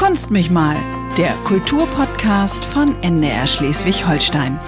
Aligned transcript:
Kunst 0.00 0.30
mich 0.30 0.50
mal, 0.50 0.76
der 1.18 1.34
Kulturpodcast 1.44 2.64
von 2.64 2.96
NDR 3.02 3.46
Schleswig-Holstein. 3.46 4.58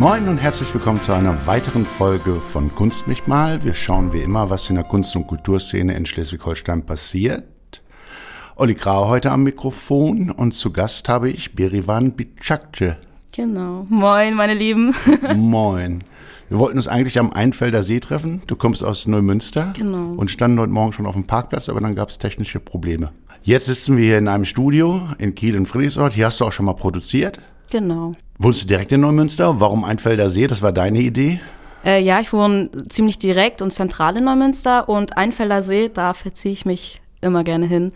Moin 0.00 0.26
und 0.26 0.38
herzlich 0.38 0.74
willkommen 0.74 1.00
zu 1.00 1.12
einer 1.12 1.46
weiteren 1.46 1.86
Folge 1.86 2.40
von 2.40 2.74
Kunst 2.74 3.06
mich 3.06 3.28
mal. 3.28 3.62
Wir 3.62 3.74
schauen 3.74 4.12
wie 4.12 4.18
immer, 4.18 4.50
was 4.50 4.68
in 4.68 4.74
der 4.74 4.82
Kunst- 4.82 5.14
und 5.14 5.28
Kulturszene 5.28 5.94
in 5.94 6.04
Schleswig-Holstein 6.04 6.84
passiert. 6.84 7.44
Olli 8.56 8.74
Grau 8.74 9.06
heute 9.06 9.30
am 9.30 9.44
Mikrofon 9.44 10.32
und 10.32 10.54
zu 10.54 10.72
Gast 10.72 11.08
habe 11.08 11.30
ich 11.30 11.54
Berivan 11.54 12.16
Bicakce. 12.16 12.96
Genau. 13.32 13.86
Moin, 13.88 14.34
meine 14.34 14.54
Lieben. 14.54 14.92
Moin. 15.36 16.02
Wir 16.50 16.58
wollten 16.58 16.76
uns 16.76 16.88
eigentlich 16.88 17.18
am 17.18 17.32
Einfelder 17.32 17.82
See 17.82 18.00
treffen. 18.00 18.42
Du 18.46 18.54
kommst 18.54 18.84
aus 18.84 19.06
Neumünster. 19.06 19.72
Genau. 19.76 20.12
Und 20.12 20.30
standen 20.30 20.60
heute 20.60 20.72
Morgen 20.72 20.92
schon 20.92 21.06
auf 21.06 21.14
dem 21.14 21.24
Parkplatz, 21.24 21.68
aber 21.68 21.80
dann 21.80 21.94
gab 21.94 22.10
es 22.10 22.18
technische 22.18 22.60
Probleme. 22.60 23.12
Jetzt 23.42 23.66
sitzen 23.66 23.96
wir 23.96 24.04
hier 24.04 24.18
in 24.18 24.28
einem 24.28 24.44
Studio 24.44 25.08
in 25.18 25.34
Kiel 25.34 25.54
in 25.54 25.66
Friedrichsort. 25.66 26.12
Hier 26.12 26.26
hast 26.26 26.40
du 26.40 26.44
auch 26.44 26.52
schon 26.52 26.66
mal 26.66 26.74
produziert. 26.74 27.38
Genau. 27.70 28.14
Wohnst 28.38 28.62
du 28.62 28.66
direkt 28.66 28.92
in 28.92 29.00
Neumünster? 29.00 29.60
Warum 29.60 29.84
Einfelder 29.84 30.28
See? 30.28 30.46
Das 30.46 30.60
war 30.60 30.72
deine 30.72 31.00
Idee? 31.00 31.40
Äh, 31.84 32.02
ja, 32.02 32.20
ich 32.20 32.32
wohne 32.32 32.70
ziemlich 32.88 33.18
direkt 33.18 33.60
und 33.62 33.70
zentral 33.70 34.16
in 34.16 34.24
Neumünster 34.24 34.88
und 34.88 35.16
Einfelder 35.16 35.62
See, 35.62 35.90
da 35.92 36.14
verziehe 36.14 36.52
ich 36.52 36.64
mich 36.64 37.00
immer 37.20 37.44
gerne 37.44 37.66
hin, 37.66 37.92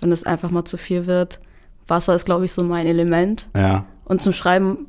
wenn 0.00 0.12
es 0.12 0.24
einfach 0.24 0.50
mal 0.50 0.64
zu 0.64 0.76
viel 0.76 1.06
wird. 1.06 1.40
Wasser 1.88 2.14
ist, 2.14 2.24
glaube 2.24 2.44
ich, 2.44 2.52
so 2.52 2.62
mein 2.62 2.86
Element. 2.86 3.48
Ja. 3.56 3.86
Und 4.04 4.22
zum 4.22 4.32
Schreiben 4.32 4.86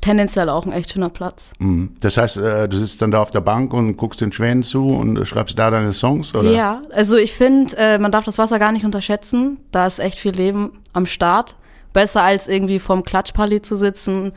tendenziell 0.00 0.48
auch 0.48 0.66
ein 0.66 0.72
echt 0.72 0.92
schöner 0.92 1.08
Platz. 1.08 1.52
Mhm. 1.58 1.96
Das 2.00 2.16
heißt, 2.16 2.36
äh, 2.36 2.68
du 2.68 2.78
sitzt 2.78 3.00
dann 3.02 3.10
da 3.10 3.20
auf 3.20 3.30
der 3.30 3.40
Bank 3.40 3.72
und 3.72 3.96
guckst 3.96 4.20
den 4.20 4.32
Schwänen 4.32 4.62
zu 4.62 4.86
und 4.86 5.26
schreibst 5.26 5.58
da 5.58 5.70
deine 5.70 5.92
Songs, 5.92 6.34
oder? 6.34 6.50
Ja, 6.50 6.82
also 6.92 7.16
ich 7.16 7.32
finde, 7.32 7.76
äh, 7.76 7.98
man 7.98 8.12
darf 8.12 8.24
das 8.24 8.38
Wasser 8.38 8.58
gar 8.58 8.72
nicht 8.72 8.84
unterschätzen. 8.84 9.58
Da 9.70 9.86
ist 9.86 9.98
echt 9.98 10.18
viel 10.18 10.32
Leben 10.32 10.80
am 10.92 11.06
Start. 11.06 11.56
Besser 11.92 12.22
als 12.22 12.48
irgendwie 12.48 12.78
vorm 12.78 13.02
Klatschpalli 13.02 13.62
zu 13.62 13.76
sitzen 13.76 14.32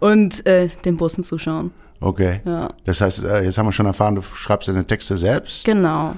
und 0.00 0.44
äh, 0.46 0.68
den 0.84 0.96
Bussen 0.96 1.22
zuschauen. 1.22 1.70
Okay. 2.00 2.40
Ja. 2.44 2.70
Das 2.84 3.00
heißt, 3.00 3.24
äh, 3.24 3.42
jetzt 3.42 3.58
haben 3.58 3.66
wir 3.66 3.72
schon 3.72 3.86
erfahren, 3.86 4.16
du 4.16 4.22
schreibst 4.22 4.68
deine 4.68 4.86
Texte 4.86 5.16
selbst. 5.16 5.64
Genau. 5.64 6.14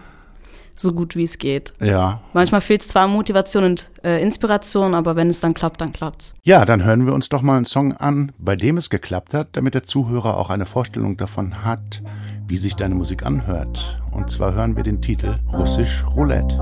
So 0.78 0.92
gut 0.92 1.16
wie 1.16 1.24
es 1.24 1.38
geht. 1.38 1.72
Ja. 1.80 2.22
Manchmal 2.32 2.60
fehlt 2.60 2.82
es 2.82 2.88
zwar 2.88 3.04
an 3.06 3.10
Motivation 3.10 3.64
und 3.64 3.90
äh, 4.04 4.22
Inspiration, 4.22 4.94
aber 4.94 5.16
wenn 5.16 5.28
es 5.28 5.40
dann 5.40 5.52
klappt, 5.52 5.80
dann 5.80 5.92
klappt's. 5.92 6.34
Ja, 6.44 6.64
dann 6.64 6.84
hören 6.84 7.04
wir 7.04 7.14
uns 7.14 7.28
doch 7.28 7.42
mal 7.42 7.56
einen 7.56 7.64
Song 7.64 7.94
an, 7.94 8.30
bei 8.38 8.54
dem 8.54 8.76
es 8.76 8.88
geklappt 8.88 9.34
hat, 9.34 9.48
damit 9.52 9.74
der 9.74 9.82
Zuhörer 9.82 10.36
auch 10.36 10.50
eine 10.50 10.66
Vorstellung 10.66 11.16
davon 11.16 11.64
hat, 11.64 12.00
wie 12.46 12.56
sich 12.56 12.76
deine 12.76 12.94
Musik 12.94 13.26
anhört. 13.26 14.00
Und 14.12 14.30
zwar 14.30 14.54
hören 14.54 14.76
wir 14.76 14.84
den 14.84 15.02
Titel 15.02 15.34
Russisch 15.52 16.04
Roulette. 16.14 16.56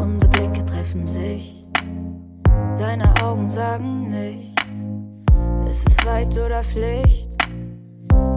Unsere 0.00 0.30
Blicke 0.30 0.64
treffen 0.64 1.02
sich, 1.02 1.66
deine 2.78 3.12
Augen 3.20 3.48
sagen 3.48 4.10
nichts. 4.10 4.62
Ist 5.66 5.88
es 5.88 6.06
Weit 6.06 6.38
oder 6.38 6.62
Pflicht? 6.62 7.30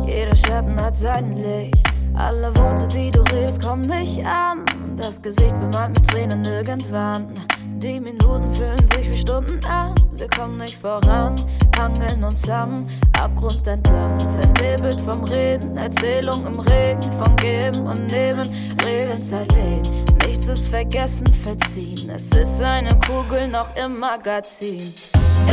Jeder 0.07 0.35
Schatten 0.35 0.81
hat 0.81 0.97
sein 0.97 1.33
Licht. 1.33 1.98
Alle 2.19 2.53
Worte, 2.57 2.85
die 2.89 3.11
du 3.11 3.21
redest, 3.21 3.63
kommen 3.63 3.83
nicht 3.83 4.25
an. 4.25 4.65
Das 4.97 5.21
Gesicht 5.21 5.57
bemalt 5.61 5.91
mit 5.91 6.05
Tränen 6.05 6.43
irgendwann. 6.43 7.33
Die 7.77 7.97
Minuten 7.97 8.53
fühlen 8.53 8.85
sich 8.85 9.09
wie 9.09 9.17
Stunden 9.17 9.63
an. 9.63 9.95
Wir 10.17 10.27
kommen 10.27 10.57
nicht 10.57 10.75
voran, 10.75 11.41
hangeln 11.77 12.21
uns 12.25 12.49
am 12.49 12.87
Abgrund 13.17 13.65
entlang. 13.65 14.19
Vernebelt 14.19 14.99
vom 14.99 15.23
Reden, 15.23 15.77
Erzählung 15.77 16.45
im 16.45 16.59
Regen, 16.59 17.01
vom 17.17 17.33
Geben 17.37 17.87
und 17.87 18.11
Nehmen, 18.11 18.47
Regeln 18.85 19.15
zerlegen. 19.15 20.05
Nichts 20.25 20.49
ist 20.49 20.67
vergessen, 20.67 21.27
verziehen. 21.27 22.09
Es 22.09 22.31
ist 22.31 22.61
eine 22.61 22.99
Kugel 22.99 23.47
noch 23.47 23.73
im 23.77 23.97
Magazin. 23.97 24.93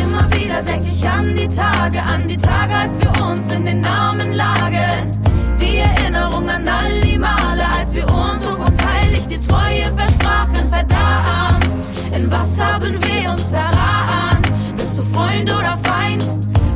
Immer 0.03 0.29
wieder 0.33 0.63
denk 0.63 0.85
ich 0.89 1.09
an 1.09 1.37
die 1.37 1.47
Tage, 1.47 2.03
an 2.03 2.27
die 2.27 2.37
Tage, 2.37 2.75
als 2.75 2.99
wir 2.99 3.25
uns 3.25 3.53
in 3.53 3.67
den 3.67 3.87
Armen 3.87 4.33
lagen. 4.33 5.36
Die 5.61 5.79
Erinnerung 5.79 6.49
an 6.49 6.69
all 6.69 7.01
die 7.01 7.19
Male, 7.19 7.63
als 7.79 7.95
wir 7.95 8.05
uns 8.09 8.47
hoch 8.49 8.59
und 8.59 8.87
heilig 8.87 9.27
die 9.27 9.39
Treue 9.39 9.85
versprachen, 9.97 10.57
verdammt. 10.69 11.67
In 12.15 12.31
was 12.31 12.61
haben 12.61 12.93
wir 12.93 13.31
uns 13.31 13.49
verrannt? 13.49 14.53
Bist 14.77 14.99
du 14.99 15.03
Freund 15.03 15.51
oder 15.51 15.79
Feind? 15.85 16.25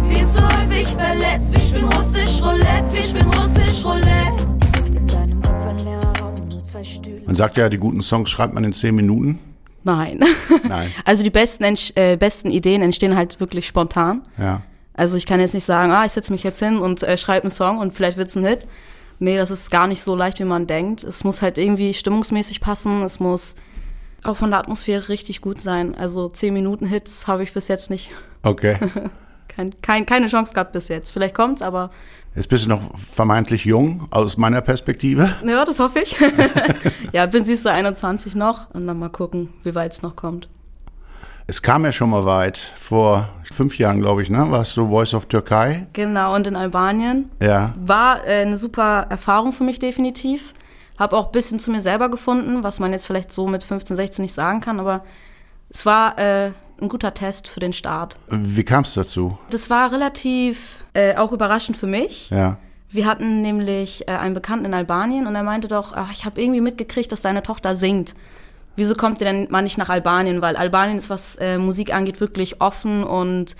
Viel 0.08 0.26
zu 0.26 0.42
häufig 0.42 0.88
verletzt. 0.88 1.52
Wir 1.52 1.60
spielen 1.60 1.84
russisch 1.92 2.42
Roulette, 2.42 2.92
wir 2.92 3.02
spielen 3.02 3.30
russisch 3.32 3.84
Roulette. 3.84 4.96
In 4.96 5.06
deinem 5.06 5.42
Kopf 5.42 5.66
ein 5.66 5.78
leerer 5.78 6.12
Raum, 6.20 6.34
nur 6.48 6.62
zwei 6.62 6.84
Stühle. 6.84 7.22
Man 7.26 7.34
sagt 7.34 7.56
ja, 7.56 7.68
die 7.68 7.78
guten 7.78 8.02
Songs 8.02 8.30
schreibt 8.30 8.54
man 8.54 8.64
in 8.64 8.72
zehn 8.72 8.94
Minuten. 8.94 9.38
Nein. 9.84 10.20
Nein. 10.68 10.90
Also 11.04 11.22
die 11.24 11.30
besten, 11.30 11.64
äh, 11.94 12.16
besten 12.16 12.50
Ideen 12.50 12.82
entstehen 12.82 13.16
halt 13.16 13.40
wirklich 13.40 13.66
spontan. 13.66 14.22
Ja. 14.38 14.62
Also 15.00 15.16
ich 15.16 15.24
kann 15.24 15.40
jetzt 15.40 15.54
nicht 15.54 15.64
sagen, 15.64 15.92
ah, 15.92 16.04
ich 16.04 16.12
setze 16.12 16.30
mich 16.30 16.42
jetzt 16.42 16.58
hin 16.58 16.76
und 16.76 17.02
äh, 17.02 17.16
schreibe 17.16 17.44
einen 17.44 17.50
Song 17.50 17.78
und 17.78 17.94
vielleicht 17.94 18.18
wird's 18.18 18.36
ein 18.36 18.44
Hit. 18.44 18.66
Nee, 19.18 19.38
das 19.38 19.50
ist 19.50 19.70
gar 19.70 19.86
nicht 19.86 20.02
so 20.02 20.14
leicht, 20.14 20.40
wie 20.40 20.44
man 20.44 20.66
denkt. 20.66 21.04
Es 21.04 21.24
muss 21.24 21.40
halt 21.40 21.56
irgendwie 21.56 21.94
stimmungsmäßig 21.94 22.60
passen. 22.60 23.00
Es 23.00 23.18
muss 23.18 23.54
auch 24.24 24.36
von 24.36 24.50
der 24.50 24.60
Atmosphäre 24.60 25.08
richtig 25.08 25.40
gut 25.40 25.58
sein. 25.58 25.94
Also 25.94 26.28
10 26.28 26.52
Minuten 26.52 26.84
Hits 26.84 27.26
habe 27.26 27.42
ich 27.42 27.54
bis 27.54 27.68
jetzt 27.68 27.88
nicht, 27.88 28.10
Okay. 28.42 28.76
kein, 29.48 29.74
kein, 29.80 30.04
keine 30.04 30.26
Chance 30.26 30.52
gehabt 30.52 30.72
bis 30.72 30.88
jetzt. 30.88 31.12
Vielleicht 31.12 31.34
kommt's, 31.34 31.62
aber 31.62 31.90
Jetzt 32.34 32.50
bist 32.50 32.66
du 32.66 32.68
noch 32.68 32.98
vermeintlich 32.98 33.64
jung, 33.64 34.06
aus 34.10 34.36
meiner 34.36 34.60
Perspektive. 34.60 35.30
ja, 35.46 35.64
das 35.64 35.78
hoffe 35.78 36.00
ich. 36.00 36.14
ja, 37.12 37.24
bin 37.24 37.42
süße 37.42 37.72
21 37.72 38.34
noch 38.34 38.68
und 38.74 38.86
dann 38.86 38.98
mal 38.98 39.08
gucken, 39.08 39.48
wie 39.62 39.74
weit 39.74 39.92
es 39.92 40.02
noch 40.02 40.14
kommt. 40.14 40.50
Es 41.50 41.62
kam 41.62 41.84
ja 41.84 41.90
schon 41.90 42.10
mal 42.10 42.24
weit. 42.26 42.58
Vor 42.58 43.28
fünf 43.50 43.76
Jahren, 43.76 44.00
glaube 44.00 44.22
ich, 44.22 44.30
ne? 44.30 44.46
Warst 44.52 44.76
du 44.76 44.88
Voice 44.88 45.14
of 45.14 45.26
Türkei? 45.26 45.88
Genau, 45.94 46.36
und 46.36 46.46
in 46.46 46.54
Albanien 46.54 47.28
Ja. 47.42 47.74
war 47.76 48.24
äh, 48.24 48.42
eine 48.42 48.56
super 48.56 49.08
Erfahrung 49.10 49.50
für 49.50 49.64
mich 49.64 49.80
definitiv. 49.80 50.54
Habe 50.96 51.16
auch 51.16 51.26
ein 51.26 51.32
bisschen 51.32 51.58
zu 51.58 51.72
mir 51.72 51.80
selber 51.80 52.08
gefunden, 52.08 52.62
was 52.62 52.78
man 52.78 52.92
jetzt 52.92 53.04
vielleicht 53.04 53.32
so 53.32 53.48
mit 53.48 53.64
15, 53.64 53.96
16 53.96 54.22
nicht 54.22 54.32
sagen 54.32 54.60
kann, 54.60 54.78
aber 54.78 55.02
es 55.68 55.84
war 55.84 56.16
äh, 56.20 56.52
ein 56.80 56.88
guter 56.88 57.14
Test 57.14 57.48
für 57.48 57.58
den 57.58 57.72
Start. 57.72 58.16
Wie 58.28 58.62
kam 58.62 58.84
es 58.84 58.94
dazu? 58.94 59.36
Das 59.50 59.70
war 59.70 59.90
relativ 59.90 60.84
äh, 60.94 61.16
auch 61.16 61.32
überraschend 61.32 61.76
für 61.76 61.88
mich. 61.88 62.30
Ja. 62.30 62.58
Wir 62.90 63.06
hatten 63.06 63.42
nämlich 63.42 64.06
äh, 64.06 64.12
einen 64.12 64.34
Bekannten 64.34 64.66
in 64.66 64.74
Albanien 64.74 65.26
und 65.26 65.34
er 65.34 65.42
meinte 65.42 65.66
doch, 65.66 65.94
ach, 65.96 66.12
ich 66.12 66.24
habe 66.24 66.40
irgendwie 66.40 66.60
mitgekriegt, 66.60 67.10
dass 67.10 67.22
deine 67.22 67.42
Tochter 67.42 67.74
singt. 67.74 68.14
Wieso 68.80 68.94
kommt 68.94 69.20
ihr 69.20 69.26
denn 69.26 69.46
mal 69.50 69.60
nicht 69.60 69.76
nach 69.76 69.90
Albanien? 69.90 70.40
Weil 70.40 70.56
Albanien 70.56 70.96
ist, 70.96 71.10
was 71.10 71.36
äh, 71.36 71.58
Musik 71.58 71.92
angeht, 71.92 72.18
wirklich 72.18 72.62
offen 72.62 73.04
und 73.04 73.54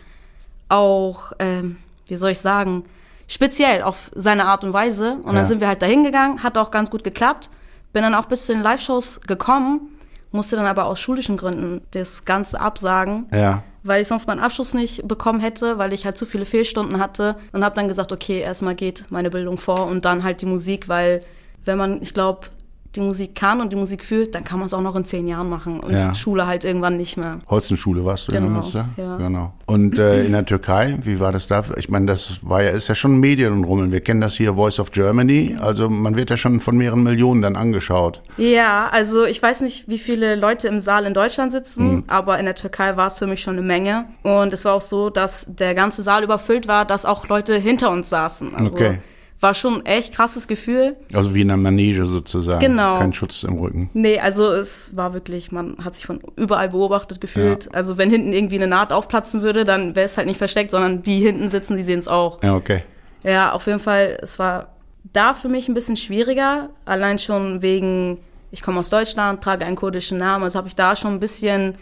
auch, 0.71 1.33
ähm, 1.39 1.77
wie 2.07 2.17
soll 2.17 2.31
ich 2.31 2.41
sagen, 2.41 2.85
speziell 3.29 3.83
auf 3.83 4.11
seine 4.15 4.47
Art 4.47 4.65
und 4.65 4.73
Weise. 4.73 5.19
Und 5.23 5.27
Ja. 5.29 5.33
dann 5.35 5.45
sind 5.45 5.61
wir 5.61 5.69
halt 5.69 5.83
dahin 5.83 6.05
gegangen, 6.05 6.43
hat 6.43 6.57
auch 6.57 6.71
ganz 6.71 6.91
gut 6.91 7.05
geklappt. 7.05 7.51
Bin 7.93 8.03
dann 8.03 8.15
auch 8.15 8.27
bis 8.27 8.47
zu 8.47 8.55
den 8.55 8.63
Live-Shows 8.63 9.21
gekommen, 9.27 9.91
musste 10.33 10.57
dann 10.57 10.65
aber 10.67 10.87
aus 10.87 10.99
schulischen 11.01 11.37
Gründen 11.37 11.83
das 11.91 12.25
Ganze 12.25 12.59
absagen 12.59 13.27
Ja. 13.31 13.63
weil 13.83 14.01
ich 14.01 14.09
sonst 14.09 14.27
meinen 14.27 14.41
Abschluss 14.41 14.73
nicht 14.75 15.07
bekommen 15.07 15.41
hätte, 15.41 15.77
weil 15.77 15.93
ich 15.93 16.05
halt 16.07 16.17
zu 16.17 16.25
viele 16.25 16.47
Fehlstunden 16.47 16.99
hatte 16.99 17.37
und 17.53 17.63
habe 17.65 17.75
dann 17.75 17.89
gesagt, 17.89 18.11
okay, 18.13 18.41
erstmal 18.41 18.75
geht 18.75 19.05
meine 19.11 19.29
Bildung 19.31 19.59
vor 19.59 19.87
und 19.87 20.05
dann 20.07 20.23
halt 20.23 20.41
die 20.41 20.47
Musik, 20.47 20.89
weil 20.89 21.21
wenn 21.67 21.77
man, 21.77 22.01
ich 22.01 22.15
glaube, 22.15 22.47
die 22.97 23.01
Musik 23.01 23.35
kann 23.37 23.61
und 23.61 23.73
die 23.73 23.77
Musik 23.77 24.05
fühlt, 24.05 24.35
dann 24.35 24.43
kann 24.43 24.59
man 24.59 24.67
es 24.67 24.75
auch 24.75 24.81
noch 24.81 24.97
in 24.97 25.05
zehn 25.05 25.29
Jahren 25.29 25.49
machen 25.49 25.79
und 25.81 25.93
Ja. 25.93 26.15
Schule 26.15 26.47
halt 26.47 26.65
irgendwann 26.65 26.97
nicht 26.97 27.17
mehr. 27.17 27.39
Holzenschule 27.49 28.05
warst 28.05 28.29
du 28.29 28.33
in 28.33 28.43
Genau, 28.45 28.63
ja. 28.97 29.17
Genau. 29.17 29.53
Und 29.67 29.97
äh, 29.99 30.25
in 30.25 30.33
der 30.33 30.45
Türkei, 30.45 30.99
wie 31.03 31.21
war 31.21 31.31
das 31.31 31.47
da? 31.47 31.63
Ich 31.77 31.89
meine, 31.89 32.07
das 32.07 32.41
war 32.43 32.63
ja, 32.63 32.71
ist 32.71 32.89
ja 32.89 32.95
schon 32.97 33.19
Medien 33.21 33.53
und 33.53 33.63
Rummeln. 33.65 33.93
Wir 33.93 34.01
kennen 34.01 34.21
das 34.21 34.35
hier 34.35 34.55
Voice 34.55 34.81
of 34.81 34.91
Germany. 34.91 35.57
Also 35.61 35.89
man 35.89 36.17
wird 36.17 36.31
ja 36.31 36.37
schon 36.37 36.59
von 36.61 36.77
mehreren 36.77 37.03
Millionen 37.05 37.43
dann 37.43 37.55
angeschaut. 37.57 38.23
Ja, 38.37 38.89
also 38.91 39.25
ich 39.25 39.41
weiß 39.41 39.61
nicht, 39.61 39.89
wie 39.89 39.99
viele 39.99 40.35
Leute 40.35 40.67
im 40.67 40.81
Saal 40.81 41.07
in 41.07 41.15
Deutschland 41.15 41.53
sitzen, 41.53 41.91
Hm. 41.91 42.05
aber 42.09 42.39
in 42.41 42.47
der 42.47 42.57
Türkei 42.57 42.97
war 42.97 43.07
es 43.07 43.19
für 43.19 43.27
mich 43.29 43.41
schon 43.41 43.55
eine 43.57 43.63
Menge. 43.67 44.07
Und 44.25 44.53
es 44.53 44.65
war 44.65 44.75
auch 44.75 44.81
so, 44.81 45.11
dass 45.11 45.47
der 45.49 45.75
ganze 45.77 46.03
Saal 46.03 46.25
überfüllt 46.25 46.67
war, 46.67 46.85
dass 46.85 47.05
auch 47.05 47.29
Leute 47.29 47.55
hinter 47.57 47.91
uns 47.91 48.09
saßen. 48.09 48.55
Also 48.57 48.75
Okay. 48.75 48.99
War 49.41 49.55
schon 49.55 49.77
ein 49.77 49.87
echt 49.87 50.15
krasses 50.15 50.47
Gefühl. 50.47 50.97
Also 51.15 51.35
wie 51.35 51.41
in 51.41 51.51
einer 51.51 51.61
Manege 51.61 52.05
sozusagen. 52.05 52.61
Genau. 52.61 52.99
Kein 52.99 53.15
Schutz 53.15 53.43
im 53.43 53.59
Rücken. 53.59 53.91
Nee, 53.95 54.21
also 54.21 54.49
es 54.49 54.95
war 54.97 55.15
wirklich, 55.15 55.51
man 55.51 55.77
hat 55.83 55.97
sich 55.97 56.05
von 56.05 56.21
überall 56.37 56.69
beobachtet 56.69 57.21
gefühlt. 57.21 57.75
Also 57.75 57.97
wenn 57.97 58.11
hinten 58.11 58.33
irgendwie 58.33 58.57
eine 58.57 58.67
Naht 58.67 58.93
aufplatzen 58.93 59.43
würde, 59.43 59.65
dann 59.65 59.97
wäre 59.97 60.07
es 60.07 60.19
halt 60.19 60.27
nicht 60.27 60.39
versteckt, 60.39 60.71
sondern 60.71 61.03
die 61.03 61.21
hinten 61.21 61.49
sitzen, 61.49 61.77
die 61.77 61.83
sehen 61.83 61.99
es 61.99 62.09
auch. 62.09 62.43
Ja, 62.43 62.55
okay. 62.55 62.85
Ja, 63.25 63.53
auf 63.53 63.67
jeden 63.67 63.81
Fall, 63.81 64.19
es 64.23 64.39
war 64.39 64.69
da 65.13 65.35
für 65.35 65.49
mich 65.49 65.69
ein 65.69 65.75
bisschen 65.75 65.97
schwieriger, 65.97 66.71
allein 66.85 67.19
schon 67.19 67.63
wegen, 67.63 68.19
ich 68.51 68.63
komme 68.63 68.81
aus 68.81 68.91
Deutschland, 68.91 69.43
trage 69.43 69.65
einen 69.65 69.77
kurdischen 69.77 70.19
Namen, 70.19 70.45
also 70.45 70.59
habe 70.59 70.69
ich 70.69 70.77
da 70.77 70.97
schon 70.97 71.15
ein 71.15 71.21
bisschen, 71.21 71.75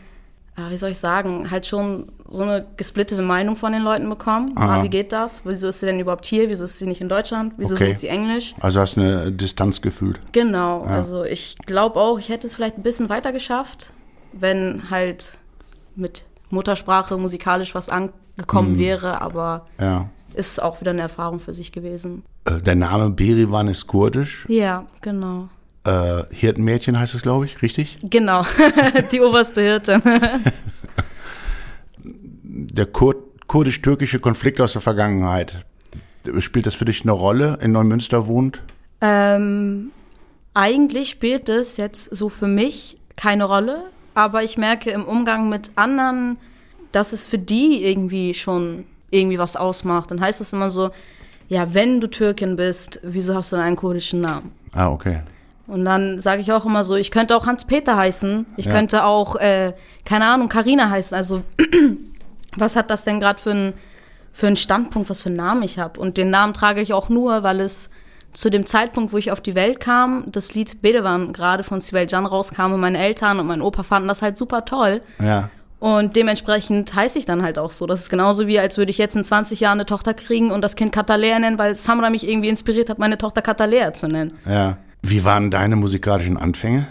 ah, 0.59 0.71
wie 0.71 0.77
soll 0.77 0.91
ich 0.91 0.99
sagen, 0.99 1.51
halt 1.51 1.67
schon 1.67 2.07
so 2.29 2.43
eine 2.43 2.67
gesplittete 2.77 3.23
Meinung 3.23 3.57
von 3.57 3.73
den 3.73 3.83
Leuten 3.83 4.09
bekommen. 4.09 4.47
Ah, 4.57 4.83
wie 4.83 4.89
geht 4.91 5.13
das? 5.13 5.43
Wieso 5.45 5.69
ist 5.69 5.81
sie 5.81 5.87
denn 5.87 6.01
überhaupt 6.01 6.27
hier? 6.27 6.49
Wieso 6.51 6.65
ist 6.65 6.79
sie 6.79 6.87
nicht 6.87 7.01
in 7.01 7.09
Deutschland? 7.09 7.55
Wieso 7.57 7.75
Okay. 7.75 7.87
singt 7.87 8.01
sie 8.01 8.09
Englisch? 8.09 8.55
Also 8.61 8.81
hast 8.81 8.99
eine 8.99 9.31
Distanz 9.33 9.81
gefühlt. 9.81 10.21
Genau, 10.33 10.83
also 10.83 11.25
ich 11.25 11.57
glaube 11.67 11.99
auch, 12.01 12.19
ich 12.19 12.29
hätte 12.29 12.47
es 12.47 12.55
vielleicht 12.55 12.77
ein 12.77 12.83
bisschen 12.83 13.09
weiter 13.09 13.33
geschafft, 13.33 13.93
wenn 14.33 14.91
halt 14.91 15.39
mit 15.97 16.25
Muttersprache 16.51 17.17
musikalisch 17.19 17.75
was 17.75 17.89
angekommen 17.89 18.73
Mhm. 18.73 18.79
wäre, 18.79 19.21
aber 19.23 19.67
Ja. 19.81 20.09
ist 20.35 20.63
auch 20.63 20.81
wieder 20.81 20.91
eine 20.91 21.03
Erfahrung 21.03 21.39
für 21.41 21.55
sich 21.55 21.73
gewesen. 21.73 22.25
Äh, 22.45 22.61
Der 22.61 22.75
Name 22.75 23.11
Berivan 23.11 23.69
ist 23.69 23.87
kurdisch. 23.87 24.45
Ja, 24.49 24.85
genau. 25.01 25.49
Äh, 25.88 26.25
Hirtenmädchen 26.35 26.99
heißt 27.00 27.14
es, 27.14 27.23
glaube 27.23 27.46
ich, 27.46 27.62
richtig? 27.62 27.96
Genau, 28.02 28.44
die 29.12 29.23
oberste 29.23 29.62
Hirtin. 29.62 30.02
Der 32.44 32.85
Kur 32.87 33.17
kurdisch-türkische 33.46 34.20
Konflikt 34.20 34.61
aus 34.61 34.75
der 34.75 34.82
Vergangenheit. 34.82 35.64
Spielt 36.40 36.67
das 36.67 36.75
für 36.75 36.85
dich 36.85 37.00
eine 37.02 37.12
Rolle? 37.12 37.56
In 37.62 37.73
Neumünster 37.73 38.26
wohnt? 38.26 38.61
Ähm, 39.00 39.90
eigentlich 40.52 41.08
spielt 41.08 41.49
es 41.49 41.79
jetzt 41.79 42.14
so 42.14 42.29
für 42.29 42.49
mich 42.49 42.99
keine 43.17 43.44
Rolle, 43.44 43.85
aber 44.12 44.43
ich 44.43 44.58
merke 44.58 44.90
im 44.90 45.06
Umgang 45.06 45.49
mit 45.49 45.70
anderen, 45.76 46.37
dass 46.93 47.14
es 47.14 47.25
für 47.25 47.38
die 47.38 47.82
irgendwie 47.82 48.35
schon 48.35 48.85
irgendwie 49.11 49.38
was 49.38 49.56
ausmacht. 49.56 50.11
Dann 50.11 50.20
heißt 50.20 50.43
es 50.43 50.52
immer 50.52 50.70
so, 50.70 50.90
ja, 51.49 51.73
wenn 51.73 52.02
du 52.02 52.08
Türkin 52.08 52.56
bist, 52.56 53.00
wieso 53.02 53.35
hast 53.35 53.52
du 53.52 53.56
denn 53.56 53.64
einen 53.64 53.76
kurdischen 53.76 54.20
Namen? 54.20 54.52
Ah, 54.73 54.90
okay. 54.90 55.23
Und 55.69 55.85
dann 55.85 56.19
sage 56.19 56.41
ich 56.41 56.50
auch 56.53 56.65
immer 56.67 56.82
so, 56.82 56.97
ich 56.97 57.11
könnte 57.11 57.37
auch 57.37 57.47
Hans-Peter 57.47 57.97
heißen, 57.97 58.47
ich 58.56 58.67
Ja. 58.67 58.73
könnte 58.73 59.05
auch, 59.05 59.37
äh, 59.37 59.75
keine 60.05 60.26
Ahnung, 60.26 60.49
Karina 60.49 60.91
heißen. 60.91 61.17
Also 61.17 61.43
was 62.56 62.75
hat 62.76 62.91
das 62.91 63.05
denn 63.05 63.20
gerade 63.20 63.41
für 63.41 63.50
ein 63.50 63.75
für 64.32 64.47
einen 64.47 64.56
Standpunkt, 64.56 65.11
was 65.11 65.20
für 65.23 65.31
einen 65.31 65.37
Namen 65.37 65.62
ich 65.65 65.79
habe? 65.81 65.99
Und 65.99 66.17
den 66.17 66.31
Namen 66.31 66.55
trage 66.55 66.81
ich 66.81 66.93
auch 66.93 67.09
nur, 67.09 67.43
weil 67.43 67.61
es 67.61 67.91
zu 68.32 68.50
dem 68.50 68.67
Zeitpunkt, 68.67 69.12
wo 69.12 69.17
ich 69.17 69.32
auf 69.32 69.41
die 69.41 69.56
Welt 69.56 69.81
kam, 69.81 70.25
das 70.26 70.55
Lied 70.55 70.81
Bedewan 70.81 71.32
gerade 71.32 71.65
von 71.65 71.81
Sibel 71.81 72.06
Can 72.06 72.25
rauskam 72.25 72.73
und 72.73 72.79
meine 72.81 72.99
Eltern 72.99 73.41
und 73.41 73.47
mein 73.49 73.61
Opa 73.62 73.82
fanden 73.82 74.06
das 74.06 74.23
halt 74.23 74.38
super 74.38 74.64
toll. 74.64 75.00
Ja. 75.21 75.50
Und 75.81 76.14
dementsprechend 76.14 76.94
heiße 76.94 77.19
ich 77.19 77.25
dann 77.26 77.43
halt 77.43 77.59
auch 77.59 77.73
so. 77.73 77.87
Das 77.87 78.00
ist 78.00 78.11
genauso 78.11 78.47
wie, 78.47 78.61
als 78.61 78.79
würde 78.79 78.91
ich 78.91 78.99
jetzt 78.99 79.17
in 79.17 79.25
20 79.25 79.59
Jahren 79.61 79.79
eine 79.79 79.87
Tochter 79.87 80.14
kriegen 80.14 80.53
und 80.53 80.61
das 80.62 80.76
Kind 80.76 80.93
Katalea 80.93 81.38
nennen, 81.41 81.59
weil 81.59 81.75
Samra 81.75 82.11
mich 82.11 82.29
irgendwie 82.29 82.49
inspiriert 82.49 82.91
hat, 82.91 82.99
meine 83.00 83.19
Tochter 83.19 83.43
Katalea 83.43 83.93
zu 83.93 84.06
nennen. 84.06 84.38
Ja. 84.47 84.76
Wie 85.03 85.25
waren 85.25 85.50
deine 85.50 85.77
musikalischen 85.77 86.37
Anfänge? 86.37 86.87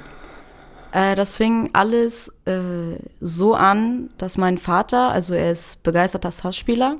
Äh, 0.91 1.15
das 1.15 1.35
fing 1.35 1.69
alles 1.73 2.29
äh, 2.45 2.97
so 3.19 3.53
an, 3.53 4.09
dass 4.17 4.37
mein 4.37 4.57
Vater, 4.57 5.09
also 5.09 5.33
er 5.33 5.51
ist 5.51 5.83
begeisterter 5.83 6.31
Hassspieler, 6.43 6.95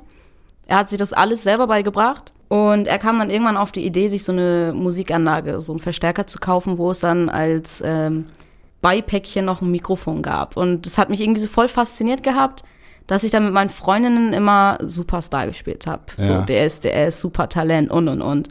er 0.67 0.77
hat 0.77 0.89
sich 0.89 0.99
das 0.99 1.13
alles 1.13 1.43
selber 1.43 1.67
beigebracht 1.67 2.33
und 2.49 2.87
er 2.87 2.99
kam 2.99 3.19
dann 3.19 3.29
irgendwann 3.29 3.55
auf 3.57 3.71
die 3.71 3.85
Idee, 3.85 4.09
sich 4.09 4.23
so 4.23 4.33
eine 4.33 4.73
Musikanlage, 4.75 5.61
so 5.61 5.71
einen 5.71 5.79
Verstärker 5.79 6.27
zu 6.27 6.39
kaufen, 6.39 6.77
wo 6.77 6.91
es 6.91 6.99
dann 6.99 7.29
als 7.29 7.81
ähm, 7.85 8.25
Beipäckchen 8.81 9.45
noch 9.45 9.61
ein 9.61 9.71
Mikrofon 9.71 10.21
gab. 10.21 10.57
Und 10.57 10.85
das 10.85 10.97
hat 10.97 11.09
mich 11.09 11.21
irgendwie 11.21 11.39
so 11.41 11.47
voll 11.47 11.69
fasziniert 11.69 12.21
gehabt, 12.23 12.63
dass 13.07 13.23
ich 13.23 13.31
dann 13.31 13.45
mit 13.45 13.53
meinen 13.53 13.69
Freundinnen 13.69 14.33
immer 14.33 14.77
Superstar 14.83 15.47
gespielt 15.47 15.87
habe. 15.87 16.03
So, 16.17 16.33
Ja. 16.33 16.41
der 16.41 16.65
ist, 16.65 16.83
der 16.83 17.07
ist 17.07 17.21
super 17.21 17.47
Talent 17.47 17.89
und 17.89 18.09
und 18.09 18.21
und. 18.21 18.49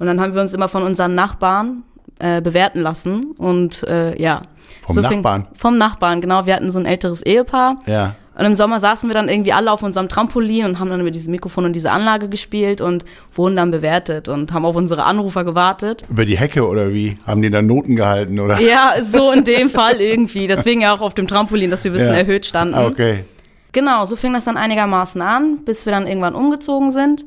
Und 0.00 0.06
dann 0.06 0.20
haben 0.20 0.34
wir 0.34 0.40
uns 0.40 0.52
immer 0.54 0.66
von 0.66 0.82
unseren 0.82 1.14
Nachbarn 1.14 1.84
äh, 2.18 2.40
bewerten 2.40 2.80
lassen 2.80 3.32
und 3.38 3.84
äh, 3.84 4.20
ja. 4.20 4.42
Vom 4.86 4.96
fing- 4.96 5.16
Nachbarn? 5.18 5.46
Vom 5.54 5.76
Nachbarn, 5.76 6.20
genau. 6.20 6.46
Wir 6.46 6.56
hatten 6.56 6.70
so 6.72 6.80
ein 6.80 6.86
älteres 6.86 7.22
Ehepaar. 7.22 7.78
Ja. 7.86 8.16
Und 8.38 8.46
im 8.46 8.54
Sommer 8.54 8.80
saßen 8.80 9.10
wir 9.10 9.14
dann 9.14 9.28
irgendwie 9.28 9.52
alle 9.52 9.70
auf 9.70 9.82
unserem 9.82 10.08
Trampolin 10.08 10.64
und 10.64 10.78
haben 10.78 10.88
dann 10.88 11.00
über 11.00 11.10
dieses 11.10 11.28
Mikrofon 11.28 11.66
und 11.66 11.74
diese 11.74 11.90
Anlage 11.92 12.28
gespielt 12.30 12.80
und 12.80 13.04
wurden 13.34 13.56
dann 13.56 13.70
bewertet 13.70 14.28
und 14.28 14.52
haben 14.54 14.64
auf 14.64 14.76
unsere 14.76 15.04
Anrufer 15.04 15.44
gewartet. 15.44 16.04
Über 16.08 16.24
die 16.24 16.38
Hecke 16.38 16.66
oder 16.66 16.94
wie? 16.94 17.18
Haben 17.26 17.42
die 17.42 17.50
da 17.50 17.60
Noten 17.60 17.96
gehalten 17.96 18.40
oder? 18.40 18.58
Ja, 18.58 18.92
so 19.02 19.30
in 19.32 19.44
dem 19.44 19.68
Fall 19.68 20.00
irgendwie. 20.00 20.46
Deswegen 20.46 20.80
ja 20.80 20.94
auch 20.94 21.02
auf 21.02 21.12
dem 21.12 21.28
Trampolin, 21.28 21.68
dass 21.70 21.84
wir 21.84 21.90
ein 21.90 21.94
bisschen 21.94 22.14
Ja. 22.14 22.20
erhöht 22.20 22.46
standen. 22.46 22.74
Ah, 22.74 22.86
okay. 22.86 23.24
Genau, 23.72 24.06
so 24.06 24.16
fing 24.16 24.32
das 24.32 24.46
dann 24.46 24.56
einigermaßen 24.56 25.20
an, 25.20 25.58
bis 25.66 25.84
wir 25.84 25.92
dann 25.92 26.06
irgendwann 26.06 26.34
umgezogen 26.34 26.90
sind. 26.92 27.26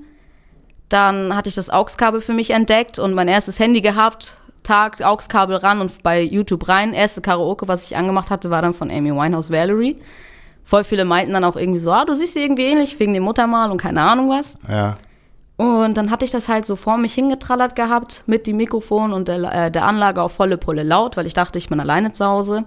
Dann 0.89 1.35
hatte 1.35 1.49
ich 1.49 1.55
das 1.55 1.69
AUX-Kabel 1.69 2.21
für 2.21 2.33
mich 2.33 2.51
entdeckt 2.51 2.99
und 2.99 3.13
mein 3.13 3.27
erstes 3.27 3.59
Handy 3.59 3.81
gehabt. 3.81 4.37
Tag, 4.63 5.01
AUX-Kabel 5.01 5.57
ran 5.57 5.81
und 5.81 6.03
bei 6.03 6.21
YouTube 6.21 6.67
rein. 6.69 6.93
Erste 6.93 7.21
Karaoke, 7.21 7.67
was 7.67 7.85
ich 7.85 7.97
angemacht 7.97 8.29
hatte, 8.29 8.49
war 8.49 8.61
dann 8.61 8.73
von 8.73 8.89
Amy 8.89 9.11
Winehouse 9.13 9.51
Valerie. 9.51 9.97
Voll 10.63 10.83
viele 10.85 11.03
meinten 11.03 11.33
dann 11.33 11.43
auch 11.43 11.57
irgendwie 11.57 11.79
so, 11.79 11.91
ah, 11.91 12.05
du 12.05 12.13
siehst 12.13 12.35
dir 12.35 12.43
irgendwie 12.43 12.63
ähnlich, 12.63 12.97
wegen 12.99 13.13
dem 13.13 13.23
Muttermal 13.23 13.69
und 13.69 13.77
keine 13.77 14.01
Ahnung 14.01 14.29
was. 14.29 14.57
Ja. 14.67 14.95
Und 15.57 15.95
dann 15.97 16.09
hatte 16.09 16.25
ich 16.25 16.31
das 16.31 16.47
halt 16.47 16.65
so 16.65 16.75
vor 16.75 16.97
mich 16.97 17.13
hingetrallert 17.13 17.75
gehabt 17.75 18.23
mit 18.25 18.47
dem 18.47 18.57
Mikrofon 18.57 19.13
und 19.13 19.27
der, 19.27 19.65
äh, 19.65 19.71
der 19.71 19.85
Anlage 19.85 20.21
auf 20.21 20.31
volle 20.31 20.57
Pulle 20.57 20.83
laut, 20.83 21.15
weil 21.15 21.27
ich 21.27 21.33
dachte, 21.33 21.59
ich 21.59 21.69
bin 21.69 21.79
alleine 21.79 22.11
zu 22.11 22.25
Hause. 22.25 22.65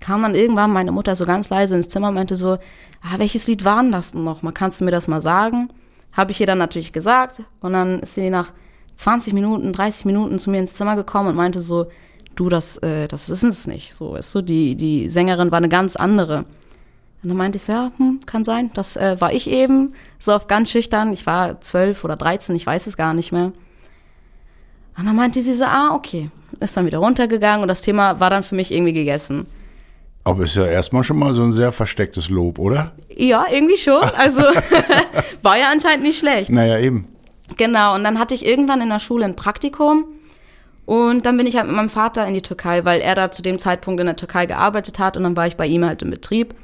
Kam 0.00 0.22
dann 0.22 0.34
irgendwann 0.34 0.72
meine 0.72 0.92
Mutter 0.92 1.16
so 1.16 1.24
ganz 1.24 1.48
leise 1.50 1.74
ins 1.74 1.88
Zimmer 1.88 2.08
und 2.08 2.14
meinte 2.14 2.36
so, 2.36 2.58
ah, 3.02 3.18
welches 3.18 3.46
Lied 3.46 3.64
war 3.64 3.82
denn 3.82 3.92
das 3.92 4.12
denn 4.12 4.24
noch? 4.24 4.42
Mal 4.42 4.52
kannst 4.52 4.80
du 4.80 4.84
mir 4.84 4.90
das 4.90 5.08
mal 5.08 5.20
sagen? 5.20 5.70
Habe 6.12 6.32
ich 6.32 6.40
ihr 6.40 6.46
dann 6.46 6.58
natürlich 6.58 6.92
gesagt 6.92 7.42
und 7.60 7.72
dann 7.72 8.00
ist 8.00 8.14
sie 8.14 8.30
nach 8.30 8.52
20 8.96 9.32
Minuten, 9.32 9.72
30 9.72 10.04
Minuten 10.06 10.38
zu 10.38 10.50
mir 10.50 10.58
ins 10.58 10.74
Zimmer 10.74 10.96
gekommen 10.96 11.28
und 11.28 11.36
meinte 11.36 11.60
so, 11.60 11.86
du, 12.34 12.48
das, 12.48 12.78
äh, 12.78 13.06
das 13.06 13.30
ist 13.30 13.42
es 13.42 13.66
nicht. 13.66 13.94
So, 13.94 14.12
weißt 14.12 14.34
du, 14.34 14.42
die, 14.42 14.74
die 14.74 15.08
Sängerin 15.08 15.50
war 15.50 15.58
eine 15.58 15.68
ganz 15.68 15.96
andere. 15.96 16.44
Und 17.22 17.30
dann 17.30 17.36
meinte 17.36 17.56
ich 17.56 17.64
so, 17.64 17.72
ja, 17.72 17.92
hm, 17.96 18.20
kann 18.26 18.44
sein. 18.44 18.70
Das 18.74 18.96
äh, 18.96 19.20
war 19.20 19.32
ich 19.32 19.50
eben, 19.50 19.94
so 20.18 20.32
auf 20.34 20.46
ganz 20.46 20.70
schüchtern. 20.70 21.12
Ich 21.12 21.26
war 21.26 21.60
zwölf 21.60 22.04
oder 22.04 22.16
dreizehn, 22.16 22.54
ich 22.56 22.66
weiß 22.66 22.86
es 22.86 22.96
gar 22.96 23.14
nicht 23.14 23.32
mehr. 23.32 23.52
Und 24.96 25.06
dann 25.06 25.16
meinte 25.16 25.42
sie 25.42 25.54
so, 25.54 25.64
ah, 25.64 25.94
okay. 25.94 26.30
Ist 26.60 26.76
dann 26.76 26.86
wieder 26.86 26.98
runtergegangen 26.98 27.62
und 27.62 27.68
das 27.68 27.82
Thema 27.82 28.20
war 28.20 28.30
dann 28.30 28.42
für 28.42 28.54
mich 28.54 28.72
irgendwie 28.72 28.94
gegessen. 28.94 29.46
Aber 30.28 30.44
ist 30.44 30.56
ja 30.56 30.66
erstmal 30.66 31.04
schon 31.04 31.18
mal 31.18 31.32
so 31.32 31.42
ein 31.42 31.52
sehr 31.52 31.72
verstecktes 31.72 32.28
Lob, 32.28 32.58
oder? 32.58 32.92
Ja, 33.16 33.46
irgendwie 33.50 33.78
schon. 33.78 34.02
Also 34.18 34.42
war 35.42 35.56
ja 35.56 35.70
anscheinend 35.72 36.02
nicht 36.02 36.18
schlecht. 36.18 36.50
Naja, 36.50 36.78
eben. 36.78 37.08
Genau, 37.56 37.94
und 37.94 38.04
dann 38.04 38.18
hatte 38.18 38.34
ich 38.34 38.44
irgendwann 38.44 38.82
in 38.82 38.90
der 38.90 38.98
Schule 38.98 39.24
ein 39.24 39.36
Praktikum. 39.36 40.04
Und 40.84 41.24
dann 41.24 41.38
bin 41.38 41.46
ich 41.46 41.56
halt 41.56 41.66
mit 41.66 41.76
meinem 41.76 41.88
Vater 41.88 42.26
in 42.26 42.34
die 42.34 42.42
Türkei, 42.42 42.84
weil 42.84 43.00
er 43.00 43.14
da 43.14 43.30
zu 43.30 43.40
dem 43.40 43.58
Zeitpunkt 43.58 44.00
in 44.00 44.06
der 44.06 44.16
Türkei 44.16 44.44
gearbeitet 44.44 44.98
hat 44.98 45.16
und 45.16 45.22
dann 45.22 45.34
war 45.34 45.46
ich 45.46 45.56
bei 45.56 45.66
ihm 45.66 45.82
halt 45.82 46.02
im 46.02 46.10
Betrieb. 46.10 46.54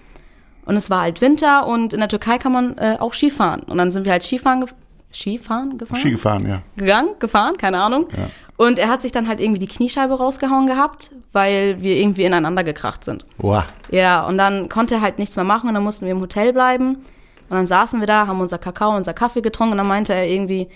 Und 0.67 0.77
es 0.77 0.91
war 0.91 1.01
halt 1.01 1.23
Winter 1.23 1.67
und 1.67 1.95
in 1.95 2.01
der 2.01 2.09
Türkei 2.11 2.37
kann 2.37 2.53
man 2.53 2.77
äh, 2.77 2.97
auch 3.01 3.15
Skifahren. 3.15 3.63
Und 3.63 3.79
dann 3.79 3.91
sind 3.91 4.05
wir 4.05 4.13
halt 4.13 4.23
Skifahren, 4.23 4.67
Skifahren 5.15 5.79
gefahren? 5.79 6.01
Ski 6.01 6.11
gefahren, 6.11 6.49
ja. 6.49 6.63
gegangen, 6.77 7.11
gefahren, 7.19 7.57
keine 7.57 7.81
Ahnung. 7.81 8.09
Ja. 8.17 8.31
Und 8.57 8.79
er 8.79 8.89
hat 8.89 9.03
sich 9.03 9.13
dann 9.13 9.27
halt 9.27 9.41
irgendwie 9.41 9.59
die 9.59 9.67
Kniescheibe 9.67 10.15
rausgehauen 10.15 10.67
gehabt, 10.67 11.11
weil 11.33 11.81
wir 11.81 11.97
irgendwie 11.97 12.25
ineinander 12.25 12.63
gekracht 12.63 13.05
sind. 13.05 13.27
Wow. 13.39 13.65
Ja, 13.91 14.27
und 14.27 14.39
dann 14.39 14.69
konnte 14.69 14.97
er 14.97 15.01
halt 15.01 15.19
nichts 15.19 15.37
mehr 15.37 15.45
machen 15.45 15.69
und 15.69 15.75
dann 15.75 15.83
mussten 15.83 16.05
wir 16.05 16.13
im 16.13 16.21
Hotel 16.21 16.53
bleiben. 16.53 16.97
Und 16.97 17.51
dann 17.51 17.67
saßen 17.67 18.01
wir 18.01 18.07
da, 18.07 18.27
haben 18.27 18.41
unser 18.41 18.59
Kakao, 18.59 18.97
unser 18.97 19.13
Kaffee 19.13 19.43
getrunken 19.43 19.73
und 19.73 19.79
dann 19.79 19.89
meinte 19.89 20.15
er 20.15 20.27
irgendwie, 20.27 20.69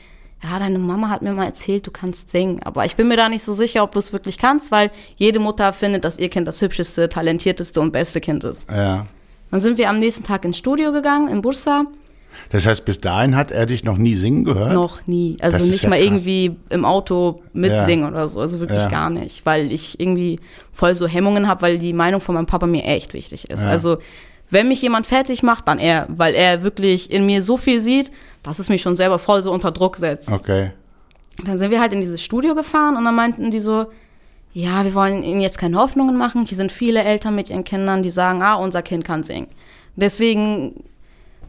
ja, 0.42 0.58
deine 0.58 0.78
Mama 0.78 1.08
hat 1.08 1.22
mir 1.22 1.32
mal 1.32 1.44
erzählt, 1.44 1.86
du 1.86 1.90
kannst 1.90 2.30
singen. 2.30 2.60
Aber 2.64 2.84
ich 2.84 2.96
bin 2.96 3.08
mir 3.08 3.16
da 3.16 3.28
nicht 3.28 3.42
so 3.42 3.52
sicher, 3.52 3.82
ob 3.82 3.92
du 3.92 3.98
es 3.98 4.12
wirklich 4.12 4.38
kannst, 4.38 4.70
weil 4.70 4.90
jede 5.16 5.38
Mutter 5.38 5.72
findet, 5.72 6.04
dass 6.04 6.18
ihr 6.18 6.28
Kind 6.28 6.46
das 6.46 6.60
hübscheste, 6.60 7.08
talentierteste 7.08 7.80
und 7.80 7.92
beste 7.92 8.20
Kind 8.20 8.44
ist. 8.44 8.70
Ja. 8.70 9.06
Dann 9.50 9.60
sind 9.60 9.78
wir 9.78 9.88
am 9.88 9.98
nächsten 9.98 10.24
Tag 10.24 10.44
ins 10.44 10.58
Studio 10.58 10.92
gegangen, 10.92 11.28
in 11.28 11.42
Bursa. 11.42 11.84
Das 12.50 12.66
heißt, 12.66 12.84
bis 12.84 13.00
dahin 13.00 13.36
hat 13.36 13.50
er 13.50 13.66
dich 13.66 13.84
noch 13.84 13.98
nie 13.98 14.14
singen 14.14 14.44
gehört? 14.44 14.72
Noch 14.72 15.06
nie. 15.06 15.36
Also 15.40 15.58
Das 15.58 15.66
nicht 15.66 15.82
ja 15.82 15.88
mal 15.90 15.96
krass. 15.98 16.06
irgendwie 16.06 16.56
im 16.70 16.84
Auto 16.84 17.42
mitsingen 17.52 18.08
oder 18.08 18.26
so. 18.28 18.40
Also 18.40 18.60
wirklich 18.60 18.80
Ja. 18.80 18.88
gar 18.88 19.10
nicht. 19.10 19.44
Weil 19.44 19.70
ich 19.72 20.00
irgendwie 20.00 20.38
voll 20.72 20.94
so 20.94 21.06
Hemmungen 21.06 21.46
habe, 21.48 21.62
weil 21.62 21.78
die 21.78 21.92
Meinung 21.92 22.20
von 22.20 22.34
meinem 22.34 22.46
Papa 22.46 22.66
mir 22.66 22.84
echt 22.84 23.12
wichtig 23.14 23.50
ist. 23.50 23.62
Ja. 23.62 23.68
Also 23.68 23.98
wenn 24.50 24.68
mich 24.68 24.80
jemand 24.80 25.06
fertig 25.06 25.42
macht, 25.42 25.68
dann 25.68 25.78
er. 25.78 26.06
Weil 26.08 26.34
er 26.34 26.62
wirklich 26.62 27.10
in 27.10 27.26
mir 27.26 27.42
so 27.42 27.56
viel 27.56 27.80
sieht, 27.80 28.10
dass 28.42 28.58
es 28.58 28.68
mich 28.70 28.80
schon 28.82 28.96
selber 28.96 29.18
voll 29.18 29.42
so 29.42 29.52
unter 29.52 29.70
Druck 29.70 29.96
setzt. 29.98 30.30
Okay. 30.32 30.70
Dann 31.44 31.58
sind 31.58 31.70
wir 31.70 31.80
halt 31.80 31.92
in 31.92 32.00
dieses 32.00 32.22
Studio 32.22 32.54
gefahren 32.54 32.96
und 32.96 33.04
dann 33.04 33.14
meinten 33.14 33.50
die 33.50 33.60
so, 33.60 33.86
ja, 34.54 34.84
wir 34.84 34.94
wollen 34.94 35.22
ihnen 35.22 35.40
jetzt 35.40 35.58
keine 35.58 35.76
Hoffnungen 35.76 36.16
machen. 36.16 36.46
Hier 36.46 36.56
sind 36.56 36.72
viele 36.72 37.04
Eltern 37.04 37.34
mit 37.34 37.50
ihren 37.50 37.62
Kindern, 37.64 38.02
die 38.02 38.10
sagen, 38.10 38.42
ah, 38.42 38.54
unser 38.54 38.82
Kind 38.82 39.04
kann 39.04 39.22
singen. 39.22 39.48
Deswegen, 39.94 40.84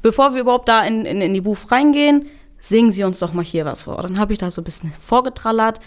bevor 0.01 0.34
wir 0.34 0.41
überhaupt 0.41 0.68
da 0.70 0.84
in, 0.84 1.06
in, 1.06 1.22
in 1.22 1.34
die 1.34 1.41
Booth 1.41 1.72
reingehen, 1.72 2.27
singen 2.60 2.91
Sie 2.91 3.03
uns 3.03 3.20
doch 3.20 3.34
mal 3.34 3.44
hier 3.44 3.65
was 3.65 3.84
vor. 3.84 4.01
Dann 4.01 4.20
habe 4.20 4.34
ich 4.34 4.39
da 4.39 4.51
so 4.51 4.62
ein 4.62 4.65
bisschen 4.65 4.91
vorgetrallert. 5.06 5.79